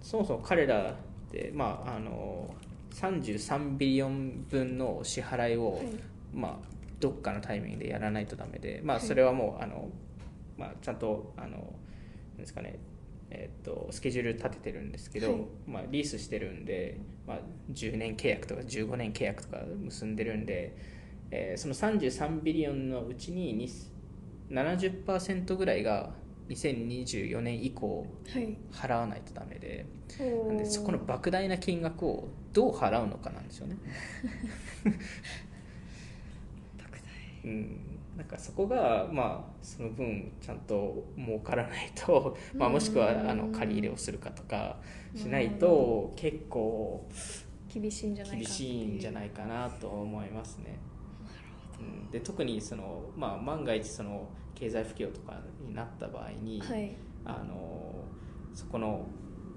[0.00, 0.94] そもそも彼らっ
[1.30, 2.54] てまああの
[2.94, 5.80] 33ビリオン分の支払いを、
[6.32, 9.88] まあどっかのタイミングでやらないとダメで、まあ、それはもう、あの
[10.56, 11.74] まあ、ちゃんとあの、
[12.36, 12.78] うですかね
[13.34, 15.40] えー、とスケジュール立ててるんですけど、はい。
[15.66, 17.38] まあ、リースしてるんで、まあ、
[17.72, 20.76] 10年契約とか15年契約とか結んでるんで、
[21.30, 23.68] えーその33ビリオンのうちにに
[24.50, 26.10] 70%ぐらいが
[26.50, 28.56] 2024年以降はい。
[28.70, 29.86] 払わないとダメで
[30.20, 30.46] おー。
[30.48, 33.76] なんでそこの莫大な金額をどう払うのかなんですよね。
[37.44, 43.30] うん、なんかそこがまあその分ちゃんと儲からないと、 まあ、もしくはうん。
[43.30, 44.78] あの借り入れをするかとか
[45.16, 47.08] しないと結構
[47.72, 50.78] 厳しいんじゃないか厳しいんじゃないいかなと思いますね。
[51.80, 56.94] うん、で特にその、まあ、万が一その経済不況とかになった場合に、はい。
[57.24, 58.04] あの
[58.54, 59.06] そこの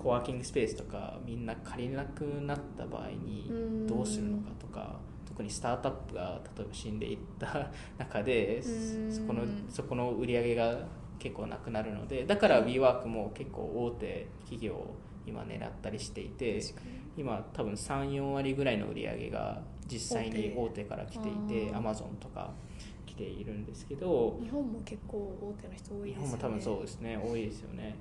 [0.06, 3.88] コワーキングスペースとかみんな借りなくなった場合にうん。
[3.88, 9.12] どうするのかとか特にスタートアップが例えば死んでいった 中でうん。
[9.12, 10.78] そこのそこの売り上げが
[11.18, 14.94] 結構なくなるのでだから WeWork も結構大手企業を
[15.26, 16.62] 今狙ったりしていて
[17.18, 20.86] 今多分34割ぐらいの売り上げが実際に大手。
[20.86, 22.54] から来ていて Amazon とか
[23.08, 26.22] 来ているんですけど日本も結構大手の人多い日ですよね。
[26.22, 27.96] 本も多分そうですね多いですよね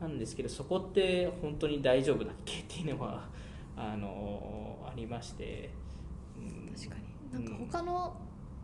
[0.00, 2.60] なんですけどそこって本当に大丈夫だっけ？
[2.60, 3.28] っていうのは
[3.76, 5.70] あのありまして、
[6.38, 7.32] うん確かに。
[7.32, 8.16] なんか他の、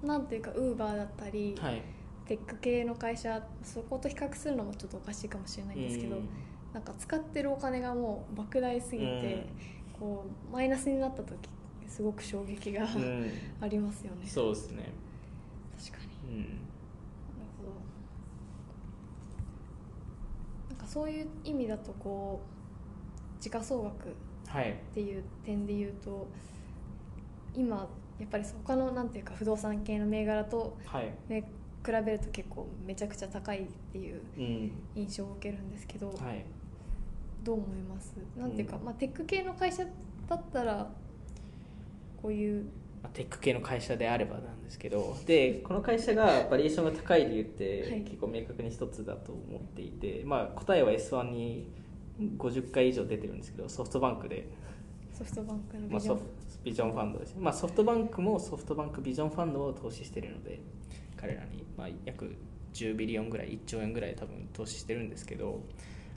[0.02, 1.82] なんていうかウーバーだったり、はい。
[2.26, 6.28] テック系の会社そこと比較するのもちょっとおかしいかもしれないんですけど、うん。
[6.72, 9.46] なんか使ってるお金がもう莫大すぎて、
[9.98, 11.48] こうマイナスになった時
[11.86, 13.30] すごく衝撃が、うん。
[13.60, 14.26] ありますよね。
[14.26, 14.90] そうですね、
[15.78, 16.34] 確かに。
[16.34, 16.50] うん、なる
[17.58, 17.70] ほど
[20.70, 22.40] なんかそういう意味だとこ
[23.38, 24.14] う時価総額
[24.48, 24.70] はい。
[24.70, 26.26] っていう点で言うと
[27.54, 27.86] 今
[28.18, 31.42] やっぱり他のなんていうか不動産系の銘柄と、はい、ね、
[31.84, 34.72] 比べると結構めちゃくちゃ高いっていううん。
[34.94, 36.46] 印象を受けるんですけど、はい、
[37.44, 38.14] どう思います？
[38.38, 38.84] なんていうか、うん。
[38.86, 39.84] まあ、テック系の会社
[40.28, 40.88] だったら
[42.22, 42.70] こういうまあ
[43.12, 48.00] テック系の会社であればなんですけどでこの会社がバリエーションが高い理由ってはい。
[48.02, 51.70] 結構明確に一つだと思っていて、まあ、答えは S1 に
[52.38, 54.48] 50回以上出てるんですけどソフトバンクで。
[55.12, 56.22] ソフトバンクのまあ、ビジョン、ソフ
[56.62, 60.60] ビジョンファンドです、まあ、ソフトバンクもソフトバンクビジョンファンドを投資してるので
[61.16, 62.36] 彼らに、まあ、約
[62.74, 65.62] 10ビリオンぐらい1兆円ぐらい多分投資してるんですけど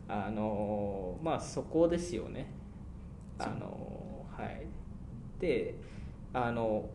[0.09, 2.47] あのまあそこですよね。
[3.37, 4.65] あのはい。
[5.39, 5.75] で
[6.33, 6.89] あの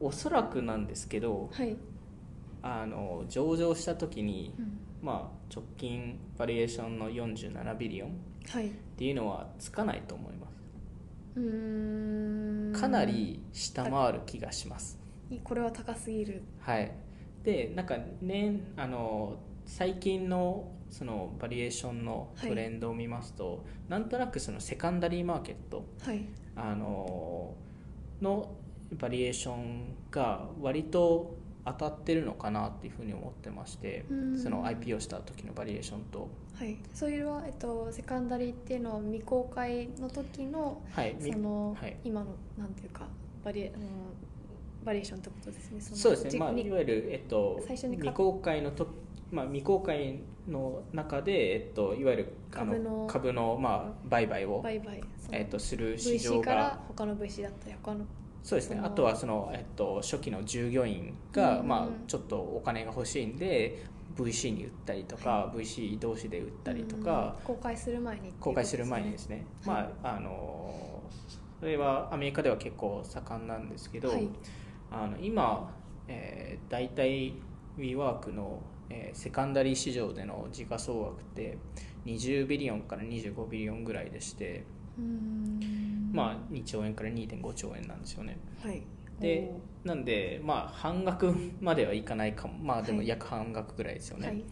[0.00, 1.76] おそらくなんですけどはい、
[2.62, 4.78] あの上場した時に、うん。
[5.02, 8.12] まあ、直近バリエーションの47ビリオンっ
[8.48, 10.52] はい、ていうのはつかないと思います。
[11.36, 12.72] うーん。
[12.72, 14.98] かなり下回る気がします。
[15.44, 16.42] これは高すぎる。
[16.60, 16.92] はい、
[17.44, 26.24] でなんかねあの最近のそのバリエーションのトレンドを見ますと、なんとなくそのセカンダリーマーケットはい。
[26.54, 27.54] あの
[28.22, 28.48] の
[28.92, 34.38] バリエーションが割と当たってるのかなっていうふうに思ってましてうん。
[34.38, 36.78] その IPO した時のバリエーションと、はい。
[36.94, 41.96] それは、えっと、セカンダリーっていうのは未公開の時のはい、みその、はい。
[42.04, 43.08] 今のなんていうか
[43.44, 43.84] バリエあの
[44.84, 45.78] バリエーションってことですね。
[45.78, 48.86] のそうですね、まあ、いわゆる、えっと、最初に未公開のと、
[49.32, 58.04] まあ、未公開の中で、えっと、いわゆるあ株の株の、まあ、売買を、売買えっと、する市 VC 場からが他の VC だったり他の
[58.46, 58.80] そうですね。
[58.80, 61.66] あとはその、えっと、初期の従業員が、うん。
[61.68, 63.84] まあ、ちょっとお金が欲しいんで
[64.16, 67.44] VC に売ったりとか、VC 同士で売ったりとか、うん。
[67.44, 69.82] 公開する前にっていうこと公開する前にですね、はい。
[70.02, 71.02] まああの
[71.58, 74.28] それはアメリカでは結構盛んなんですけど、はい。
[74.92, 75.74] あの今、
[76.06, 77.34] えー、大体
[77.76, 81.58] WeWork の、えーセカンダリー市場での時価総額って
[82.04, 84.64] 20ビリオンから25ビリオンぐらいでして、
[86.12, 88.38] まあ、2兆円から2.5兆円なんですよね。
[88.62, 88.82] はい。
[89.20, 89.50] で
[89.84, 92.54] なんでまあ半額まではいかないかも。
[92.58, 94.44] まあでもはい約半額ぐらいですよね、はい。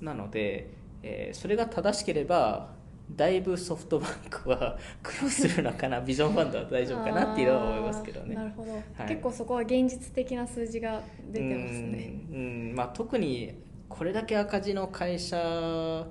[0.00, 0.70] なので、
[1.02, 2.70] えーそれが正しければ
[3.16, 6.00] だいぶソフトバンクは 苦労するのかな？
[6.00, 8.34] ビジョンファンドは大丈夫かなっていうのは思いますけどね。
[8.34, 9.08] なるほど、はい。
[9.08, 12.12] 結構そこは現実的な数字が出てますね。
[12.30, 12.36] うん。
[12.36, 12.38] う
[12.72, 12.74] ん。
[12.76, 13.54] まあ、特に
[13.88, 16.06] これだけ赤字の会社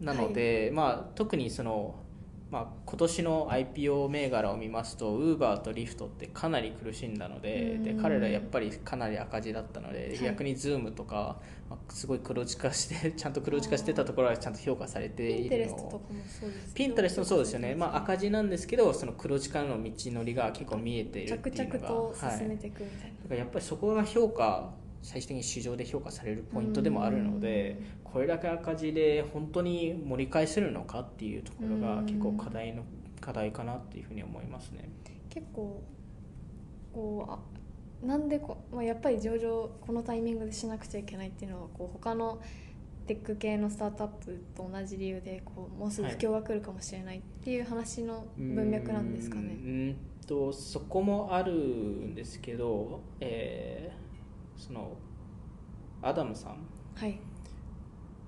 [0.00, 1.94] なので、まあ、特にその、
[2.50, 7.84] まあ、今年の IPO 銘柄を見ますとウーバーとリフトってかなり苦しんだのでうん。
[7.84, 10.18] で彼らやっぱりかなり赤字だったので、はい。
[10.18, 11.36] 逆に Zoom とか、
[11.68, 15.74] まあ、すごい黒字化して ちゃんと黒字化してたところはちゃんと評価されているの。
[15.74, 16.00] を
[16.74, 24.72] ピンタレストもそうですよね、まあ、赤字なんですけどその黒字化の道のりが結構見えているって着いうのが々とはい進めていくみたいな、だからやっぱりそこが評価
[25.02, 32.82] 最終的に市場で評価されるポイントでもあるのでこれだけ赤字で本当に盛り返せるのかっていうところが結構課題の
[33.20, 34.88] 課題かなっていうふうに思いますね。
[35.28, 35.82] 結構
[36.92, 37.38] こうあ
[38.06, 42.40] なんでこ、まあ、やっぱり上場このタイミングでしなくちゃいけないっていうのはこう他の
[43.06, 49.42] テック系のスタートアップと同じ理由でこうもうすぐ不況が来るかもしれないっていう話の文脈なんですかね。
[49.42, 49.96] うーん
[50.26, 54.07] とそこもあるんですけど、えー
[54.58, 54.96] その
[56.02, 56.56] アダムさん
[56.94, 57.18] はい。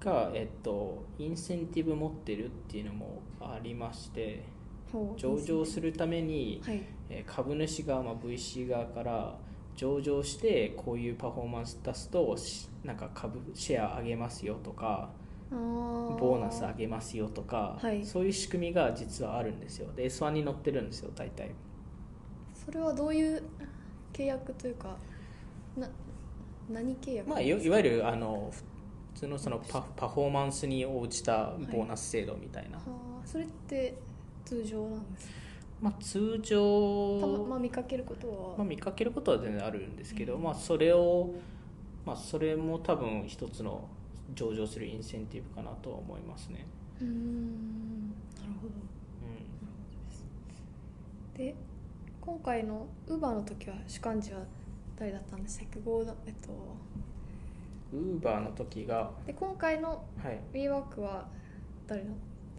[0.00, 4.44] が、えっと、インセンティブ持ってるっていうのもありまして
[5.16, 6.82] 上場するために、はい。
[7.10, 9.36] えー株主側、まあ、VC 側から
[9.76, 15.10] 上場してこういうパフォーマンス出すとしなんか株シェア上げますよとか
[15.50, 18.04] ボーナス上げますよとか、はい。
[18.06, 19.92] そういう仕組みが実はあるんですよ。
[19.96, 21.50] で S1 に載ってるんですよ大体。
[22.54, 23.42] それはどういう
[24.12, 24.96] 契約というか
[25.76, 25.88] な
[26.72, 28.50] 何契約まあ、いわゆるあの
[29.14, 33.94] 普通のそのパパフォーマンスに応じたボーナス制度みたいな、はあそれって
[34.44, 35.34] 通常なんですか？
[35.80, 41.30] まあ、通た常、ままあ見かけることは、まあ、見かけることは全然あるんですけど、まあ、それを、
[42.04, 43.88] まあ、それも多分一つの
[44.34, 46.66] 上場するインセンティブかなとは思いますね、
[47.00, 48.74] うーんなるほど。
[51.34, 51.54] うで
[52.20, 54.40] 今回のウーバーの時は主幹事は
[55.00, 55.80] 誰だったんでしたっけ？
[55.80, 56.34] ゴードえっ
[57.90, 57.96] と。
[57.96, 61.26] ん、ウーバーの時が、で今回のはい、WeWork は
[61.88, 62.10] 誰の？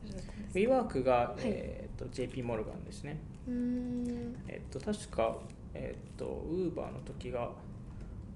[0.04, 1.42] 誰だったんですか？WeWork が、はい。
[1.44, 3.18] えー、と JP モルガンですね。
[3.48, 4.36] うーん。
[4.48, 5.38] えっ、と確か
[5.74, 7.42] えっ、とウーバーの時が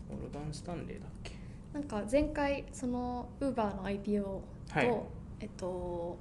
[0.10, 1.34] モルガン・スタンレーだっけ？
[1.74, 5.02] なんか前回そのウーバーの IPO と、はい。
[5.42, 6.18] えっと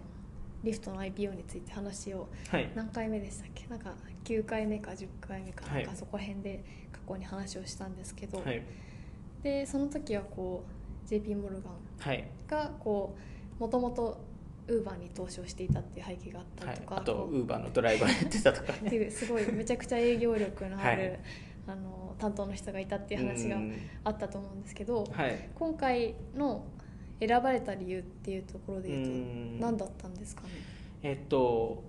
[0.64, 2.72] リフトの IPO について話をはい。
[2.74, 3.66] 何回目でしたっけ？
[3.68, 3.92] なんか
[4.24, 5.86] 9回目か10回目かなんはい。
[5.86, 6.64] かそこら辺で
[7.06, 8.62] 過去に話をしたんですけど、はい。
[9.42, 10.64] でその時はこ
[11.06, 12.24] う JP モルガンはい。
[12.48, 13.14] がこ
[13.58, 14.18] うもともと
[14.66, 21.18] ウーバーに投資をしていたっていう背景があったはいりと、か、あとこうウーバーのドライバーやってたとか っていうすごいめちゃくちゃ営業力のある、はい。
[21.66, 23.74] あの担当の人がいたっていう話がうん。
[24.04, 25.48] あったと思うんですけどはい。
[25.54, 26.64] 今回の
[27.20, 29.60] 選ばれた理由っていうところで言うとうん。
[29.60, 30.48] 何だったんですかね？
[31.02, 31.82] えっと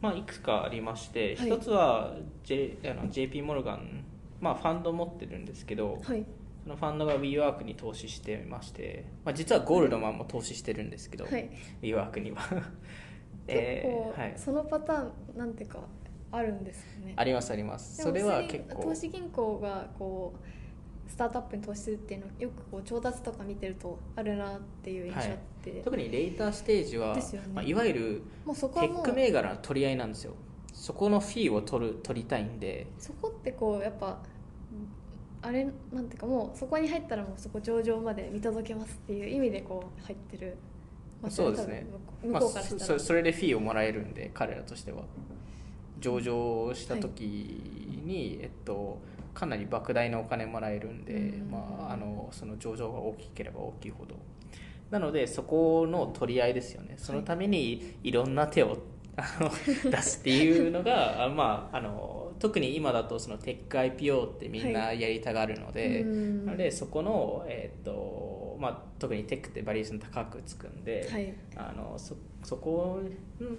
[0.00, 1.46] まあいくつかありまして、はい。
[1.48, 4.04] 一つは、J、あの JP モルガン
[4.40, 6.24] まあファンド持ってるんですけどはい。
[6.64, 11.50] そのファンドが WeWork に投資してまして、まあ、実はゴールドマンも投資してるんですけど、はい。
[11.82, 12.42] WeWork には。
[13.46, 15.78] 結構、はい、そのパターンなんていうか
[16.30, 17.14] あるんですよね。
[17.16, 18.02] ありますあります。
[18.02, 18.82] それは結構。
[18.82, 20.44] 投資銀行がこう
[21.08, 25.26] スタートアップに投資するっていうのよくこう調達とか見てるとあるなっていう印象あっ
[25.62, 27.22] て、特にレーターステージは、ね。
[27.54, 30.34] まあ、いわゆるもうそこはもうテック銘柄の取り合いなんですよ。
[30.72, 32.86] そこのフィーを取る取りたいんで。
[32.98, 34.20] そこってこうやっぱ
[35.40, 40.56] あれなんていうかもうそこに入ったらもうそこ上場まで見届けますっていう意味でこう入ってる、
[41.22, 41.86] まあそうですね。
[42.22, 45.02] 向こうからしたら、まあそそれでフィーをもらえるんで彼らとしては。
[46.00, 47.22] 上場した時
[48.04, 49.00] に、えっと、
[49.38, 51.50] かなり莫大なお金もらえるんで、うん。
[51.50, 54.16] まあ、あのその上場が大きければ大きいほど。
[54.90, 56.94] なのでそこの取り合いですよね。
[56.96, 58.78] そのためにいろんな手を
[59.16, 59.50] あの
[59.90, 66.46] 出すっていうのがあまああの特に今だとそのテック IPO ってみんなやりたがるので、うん。
[66.46, 71.32] なのでそこの、えっとまあ、特にテックってバリエーション高くつくんで、はい。
[71.54, 73.00] あのそそこ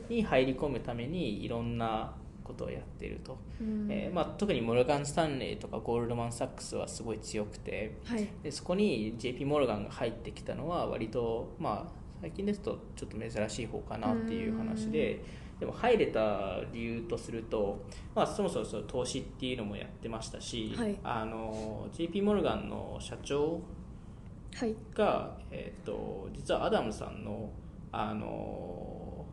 [0.09, 2.13] に入り込むためにいろんな
[2.49, 3.87] ことをやっていると、うん。
[3.89, 8.27] えーまあ、特にモルガン・スタンレーとかゴールドマン・サックスはすごい強くてはい。
[8.43, 11.91] でそこに JP モルガンが入ってきたのは割と、まあ、
[12.21, 15.23] 最近ですとちょっと珍しい方かなっていう話で
[15.59, 17.85] でも入れた理由とすると、
[18.15, 20.97] まあ、そもそもその投資っていうのもやってましたし、はい。
[21.03, 23.61] あの JP モルガンの社長
[24.55, 24.75] はい。
[24.95, 27.51] が、えー、と実はアダムさんの
[27.91, 29.25] あの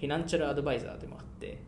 [0.00, 1.58] フィナンシャルアドバイザーでもあって、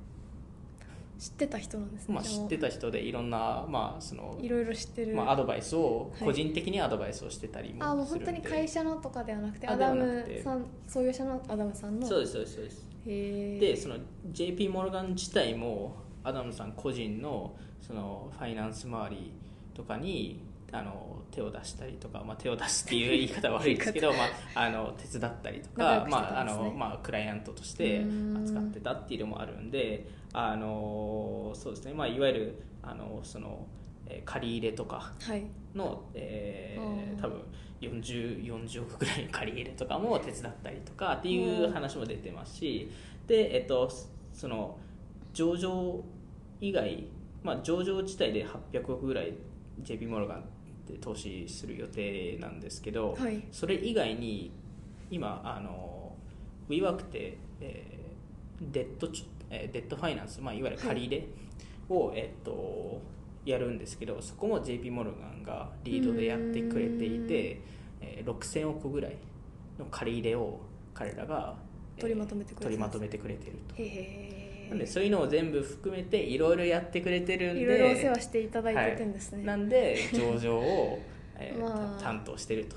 [1.22, 6.24] 知ってた人なんですね、まあ、知ってた人でいろんな、まあそのいろいろ知ってる、まあ、アドバイスをはい。
[6.24, 12.04] 個人的にアドバイスをしてたりもあもう本当に会社のとかではなくてあアダムさん創業者のアダムさんの。
[12.04, 12.86] そうですそうですそうです。
[13.04, 13.98] でその
[14.32, 15.94] JP モルガン自体も
[16.24, 19.32] アダムさん個人のそのファイナンス周り
[19.74, 20.42] とかに
[20.72, 28.32] あの手を出したりとか、まあ、手を出すっていう言い方は悪いですけど、 まあ、あの手伝ったりとかまああのまあ、クライアントとしてうん。
[28.42, 33.66] 扱ってたっていうのもあるんであのそうですね、まあ、いわゆるあのその
[34.06, 35.44] えー借り入れとかはい。
[35.74, 37.18] の、えうん。
[37.18, 37.40] ー、多分
[37.80, 42.90] 40, 40億ぐらい借り入れとかも手伝ったりとかっていう話も出てますし
[43.26, 43.90] で、えっと、
[44.32, 44.78] その
[45.32, 46.02] 上場
[46.60, 47.04] 以外、
[47.42, 49.34] まあ、上場自体で800億ぐらい
[49.80, 50.44] JP モルガン
[50.86, 53.42] で投資する予定なんですけど、はい。
[53.50, 54.52] それ以外に
[55.10, 56.14] 今あの
[56.68, 58.02] WeWork って、えー
[58.70, 61.28] デッドチえーデッドファイナンス、まあ、いわゆる借り入れ
[61.88, 63.00] を、えっと
[63.44, 67.60] やるんですけどそこも JP モルガンがリードでやってくれていて、
[68.00, 69.16] えー6000億ぐらい
[69.78, 70.60] の借り入れを
[70.94, 71.54] 彼らが、
[71.96, 74.70] えー取りまとめてくれて取りまとめてくれてると。
[74.70, 79.46] なんでそういうのを全部含めていろいろやってくれてるんでいろいろお世話していただいててんですね、はい。
[79.46, 80.98] なんで上場を、
[81.38, 81.98] えー まあ。
[81.98, 82.76] た担当してると。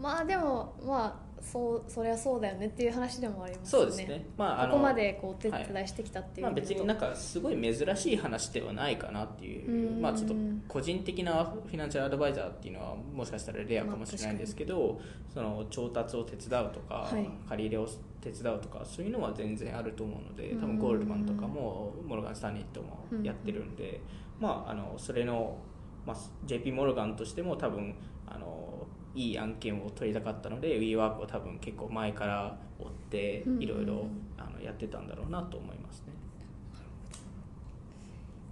[0.00, 3.90] まあでもまあそうそりゃそうだよねっていう話でもありますよね。
[3.90, 4.26] そうですね。
[4.38, 9.94] まああのここまでこうお手伝いしてきたっていうまあ、のと別になんかすごい珍しい話ではないかなっていう。
[9.94, 10.00] うん。
[10.00, 10.34] まあちょっと
[10.68, 15.00] 個人的なフィナンシャルアドバイザーっていうのはもしかしたらレアかもしれないんですけど、
[15.32, 17.28] その調達を手伝うとか、はい。
[17.48, 17.88] 借り入れを
[18.20, 20.78] 手伝うとかそういうのは全然あると思うので多うん。
[20.78, 24.00] 分ゴールドマンとかもモルガン・スタンレーともやってるんで、
[24.38, 25.58] まああのそれの、
[26.06, 26.16] まあ、
[26.46, 27.94] JP モルガンとしても多分
[28.26, 33.62] あのいい案件を取りたかったので WeWork を多分結構前から追ってうん。
[33.62, 34.06] いろいろ
[34.38, 36.12] あのやってたんだろうなと思いますね。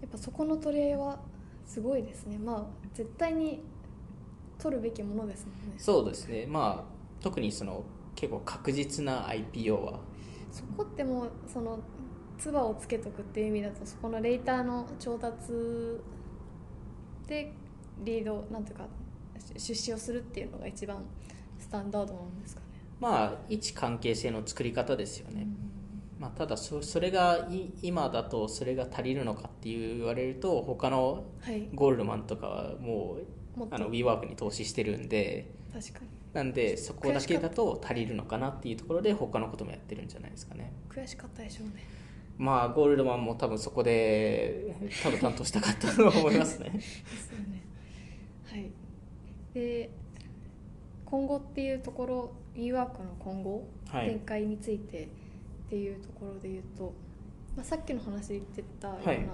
[0.02, 1.18] やっぱそこの取り合いは
[1.66, 2.38] すごいですね。
[2.38, 3.62] まあ絶対に
[4.58, 5.74] 取るべきものですもんね。
[5.78, 6.46] そうですね。
[6.46, 7.84] まあ特にその
[8.14, 10.00] 結構確実な IPO は。
[10.50, 11.78] そこってもうその
[12.38, 15.52] 唾をつけとくっていう意味だとそこのレーターの調達
[17.26, 17.52] で
[18.02, 18.84] リードなんていうか
[19.56, 21.04] 出資をするっていうのが一番
[21.58, 22.66] スタンダードなんですかね。
[23.00, 25.46] まあ一関係性の作り方ですよね、
[26.18, 31.68] まあ、ただそそれがい今だとそれが足りるのかって言われると他のはい。
[31.74, 33.18] ゴールドマンとかはも
[33.56, 33.76] もっと。
[33.76, 35.54] うあの WeWork に投資してるんで。
[35.72, 36.20] 確かに。
[36.32, 40.72] なんでそこだけだと足りるのかなっていうところで他のこともやってるんじゃないですかね。
[40.88, 41.84] 悔しかったでしょうね。
[42.38, 46.70] まあゴールドマンも多分そこで多分担当したかったと思いますね。
[46.72, 47.62] ですよね。
[48.46, 48.70] はい。
[49.54, 49.90] で
[51.04, 54.08] 今後っていうところ WeWork の今後、はい。
[54.08, 55.08] 展開についてっ
[55.68, 56.92] ていうところで言うと、
[57.56, 59.26] まあ、さっきの話で言ってたような、はい。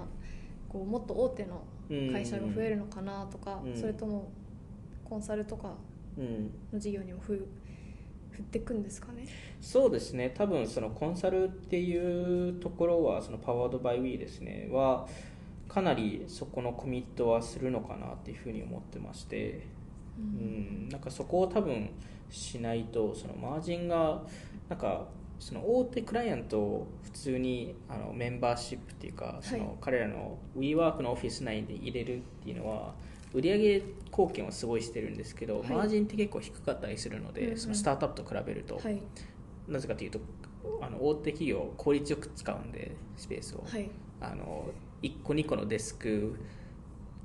[0.69, 1.63] こうもっと大手の
[2.11, 3.75] 会社が増えるのかなとか、うん。
[3.75, 4.31] それとも
[5.05, 5.73] コンサルとか
[6.17, 6.51] うん。
[6.73, 7.47] の事業にもふ
[8.31, 9.25] 振っていくんですかね？
[9.59, 10.31] そうですね。
[10.35, 15.07] 多分そのコンサルっていうところはそのパワードバイウィーですねは
[15.67, 19.65] かなりそこのコミットはするのかなっていうふうに思ってまして、
[20.17, 21.89] ううん、なんかそこを多分
[22.29, 24.23] しないとそのマージンが
[24.69, 25.05] なんか
[25.39, 29.61] その大手クライアントを普通にあのメンバーシップっていうかそはい。
[29.61, 32.93] の彼らの WeWork のオフィス内で入れるっていうのは
[33.33, 33.57] 売上
[34.05, 35.69] 貢献はすごいしてるんですけど、はい。
[35.69, 37.57] マージンって結構低かったりするので、うんうん。
[37.57, 39.01] そのスタートアップと比べると、はい。
[39.67, 40.19] なぜかというと
[40.81, 43.89] あの大手企業効率よく使うんでスペースを、はい。
[44.19, 44.65] あの
[45.03, 46.39] 1個2個のデスク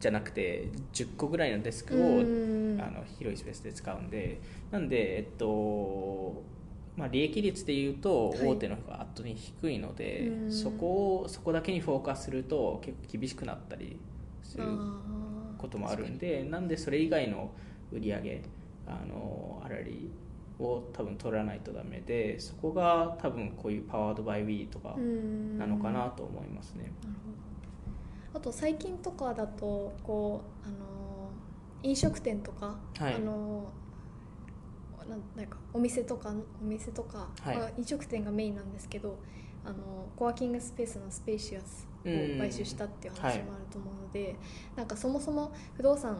[0.02, 2.62] じゃなくて10個ぐらいのデスクをうん。
[2.80, 4.40] あの広いスペースで使うんで
[4.72, 6.42] なんでえっと
[6.96, 8.46] まあ、利益率でいうとはい。
[8.48, 10.52] 大手の方が圧倒的に低いので、うん。
[10.52, 13.96] そこをそこだけにフォーカスすると結構厳しくなったり
[14.42, 14.64] する
[15.56, 17.52] こともあるんでなんでそれ以外の
[17.92, 18.42] 売り上げ
[18.86, 20.10] あの粗利
[20.58, 25.58] を多分取らないとダメでそこが多分こういうパワードバイウィーとかうん。
[25.58, 26.90] なのかなと思いますね。
[27.02, 27.51] なるほど
[28.34, 31.30] あと最近とかだとこうあの
[31.82, 33.14] 飲食店とか、はい。
[33.14, 33.70] あの
[35.08, 37.56] なんなんかお店とかお店とか、はい。
[37.56, 39.18] まあ飲食店がメインなんですけど
[39.64, 39.76] あの
[40.16, 44.36] コワーキングスペースのスペーシアスを買収したっていう話もあると思うので、
[44.76, 46.16] なんかそもそも不動産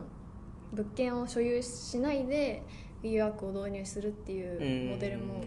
[0.73, 2.63] 物件を所有しないで
[3.03, 5.45] WeWork を導入するっていうモデルも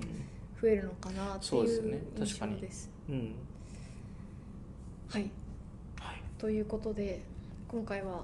[0.62, 2.56] 増えるのかなっていう印確かに。
[2.56, 2.90] 象です。
[3.10, 3.16] うん。
[5.10, 5.32] はいはい
[6.38, 7.22] ということで
[7.68, 8.24] 今回は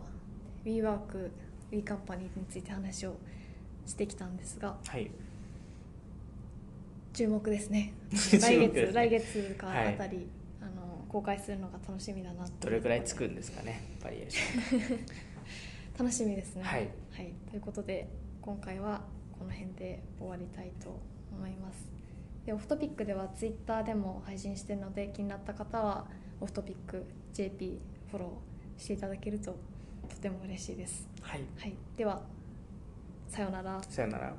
[0.66, 1.30] WeWork、
[1.72, 3.16] WeCompany について話を
[3.86, 5.10] してきたんですがはい。
[7.14, 7.94] 注目ですね。
[8.12, 8.94] 注来目ですね。
[8.94, 9.94] 月来月かはい。
[9.96, 10.28] あたり、
[10.62, 15.00] あの公開するのが楽しみだなとどれぐらいつくんですかねバリエーション
[15.98, 16.64] 楽しみですね。
[16.64, 16.90] はい。
[17.50, 18.08] ということで
[18.42, 19.02] 今回は
[19.38, 21.00] この辺で終わりたいと
[21.32, 21.90] 思います。
[22.46, 26.08] でオフトピックでは Twitter でも配信してるので気になった方は
[26.40, 27.80] オフトピック JP
[28.12, 29.56] フォローしていただけると
[30.10, 31.08] とても嬉しいです。
[31.22, 31.42] はい。
[31.58, 32.22] はい、では
[33.30, 33.82] さようなら。
[33.90, 34.34] さよなら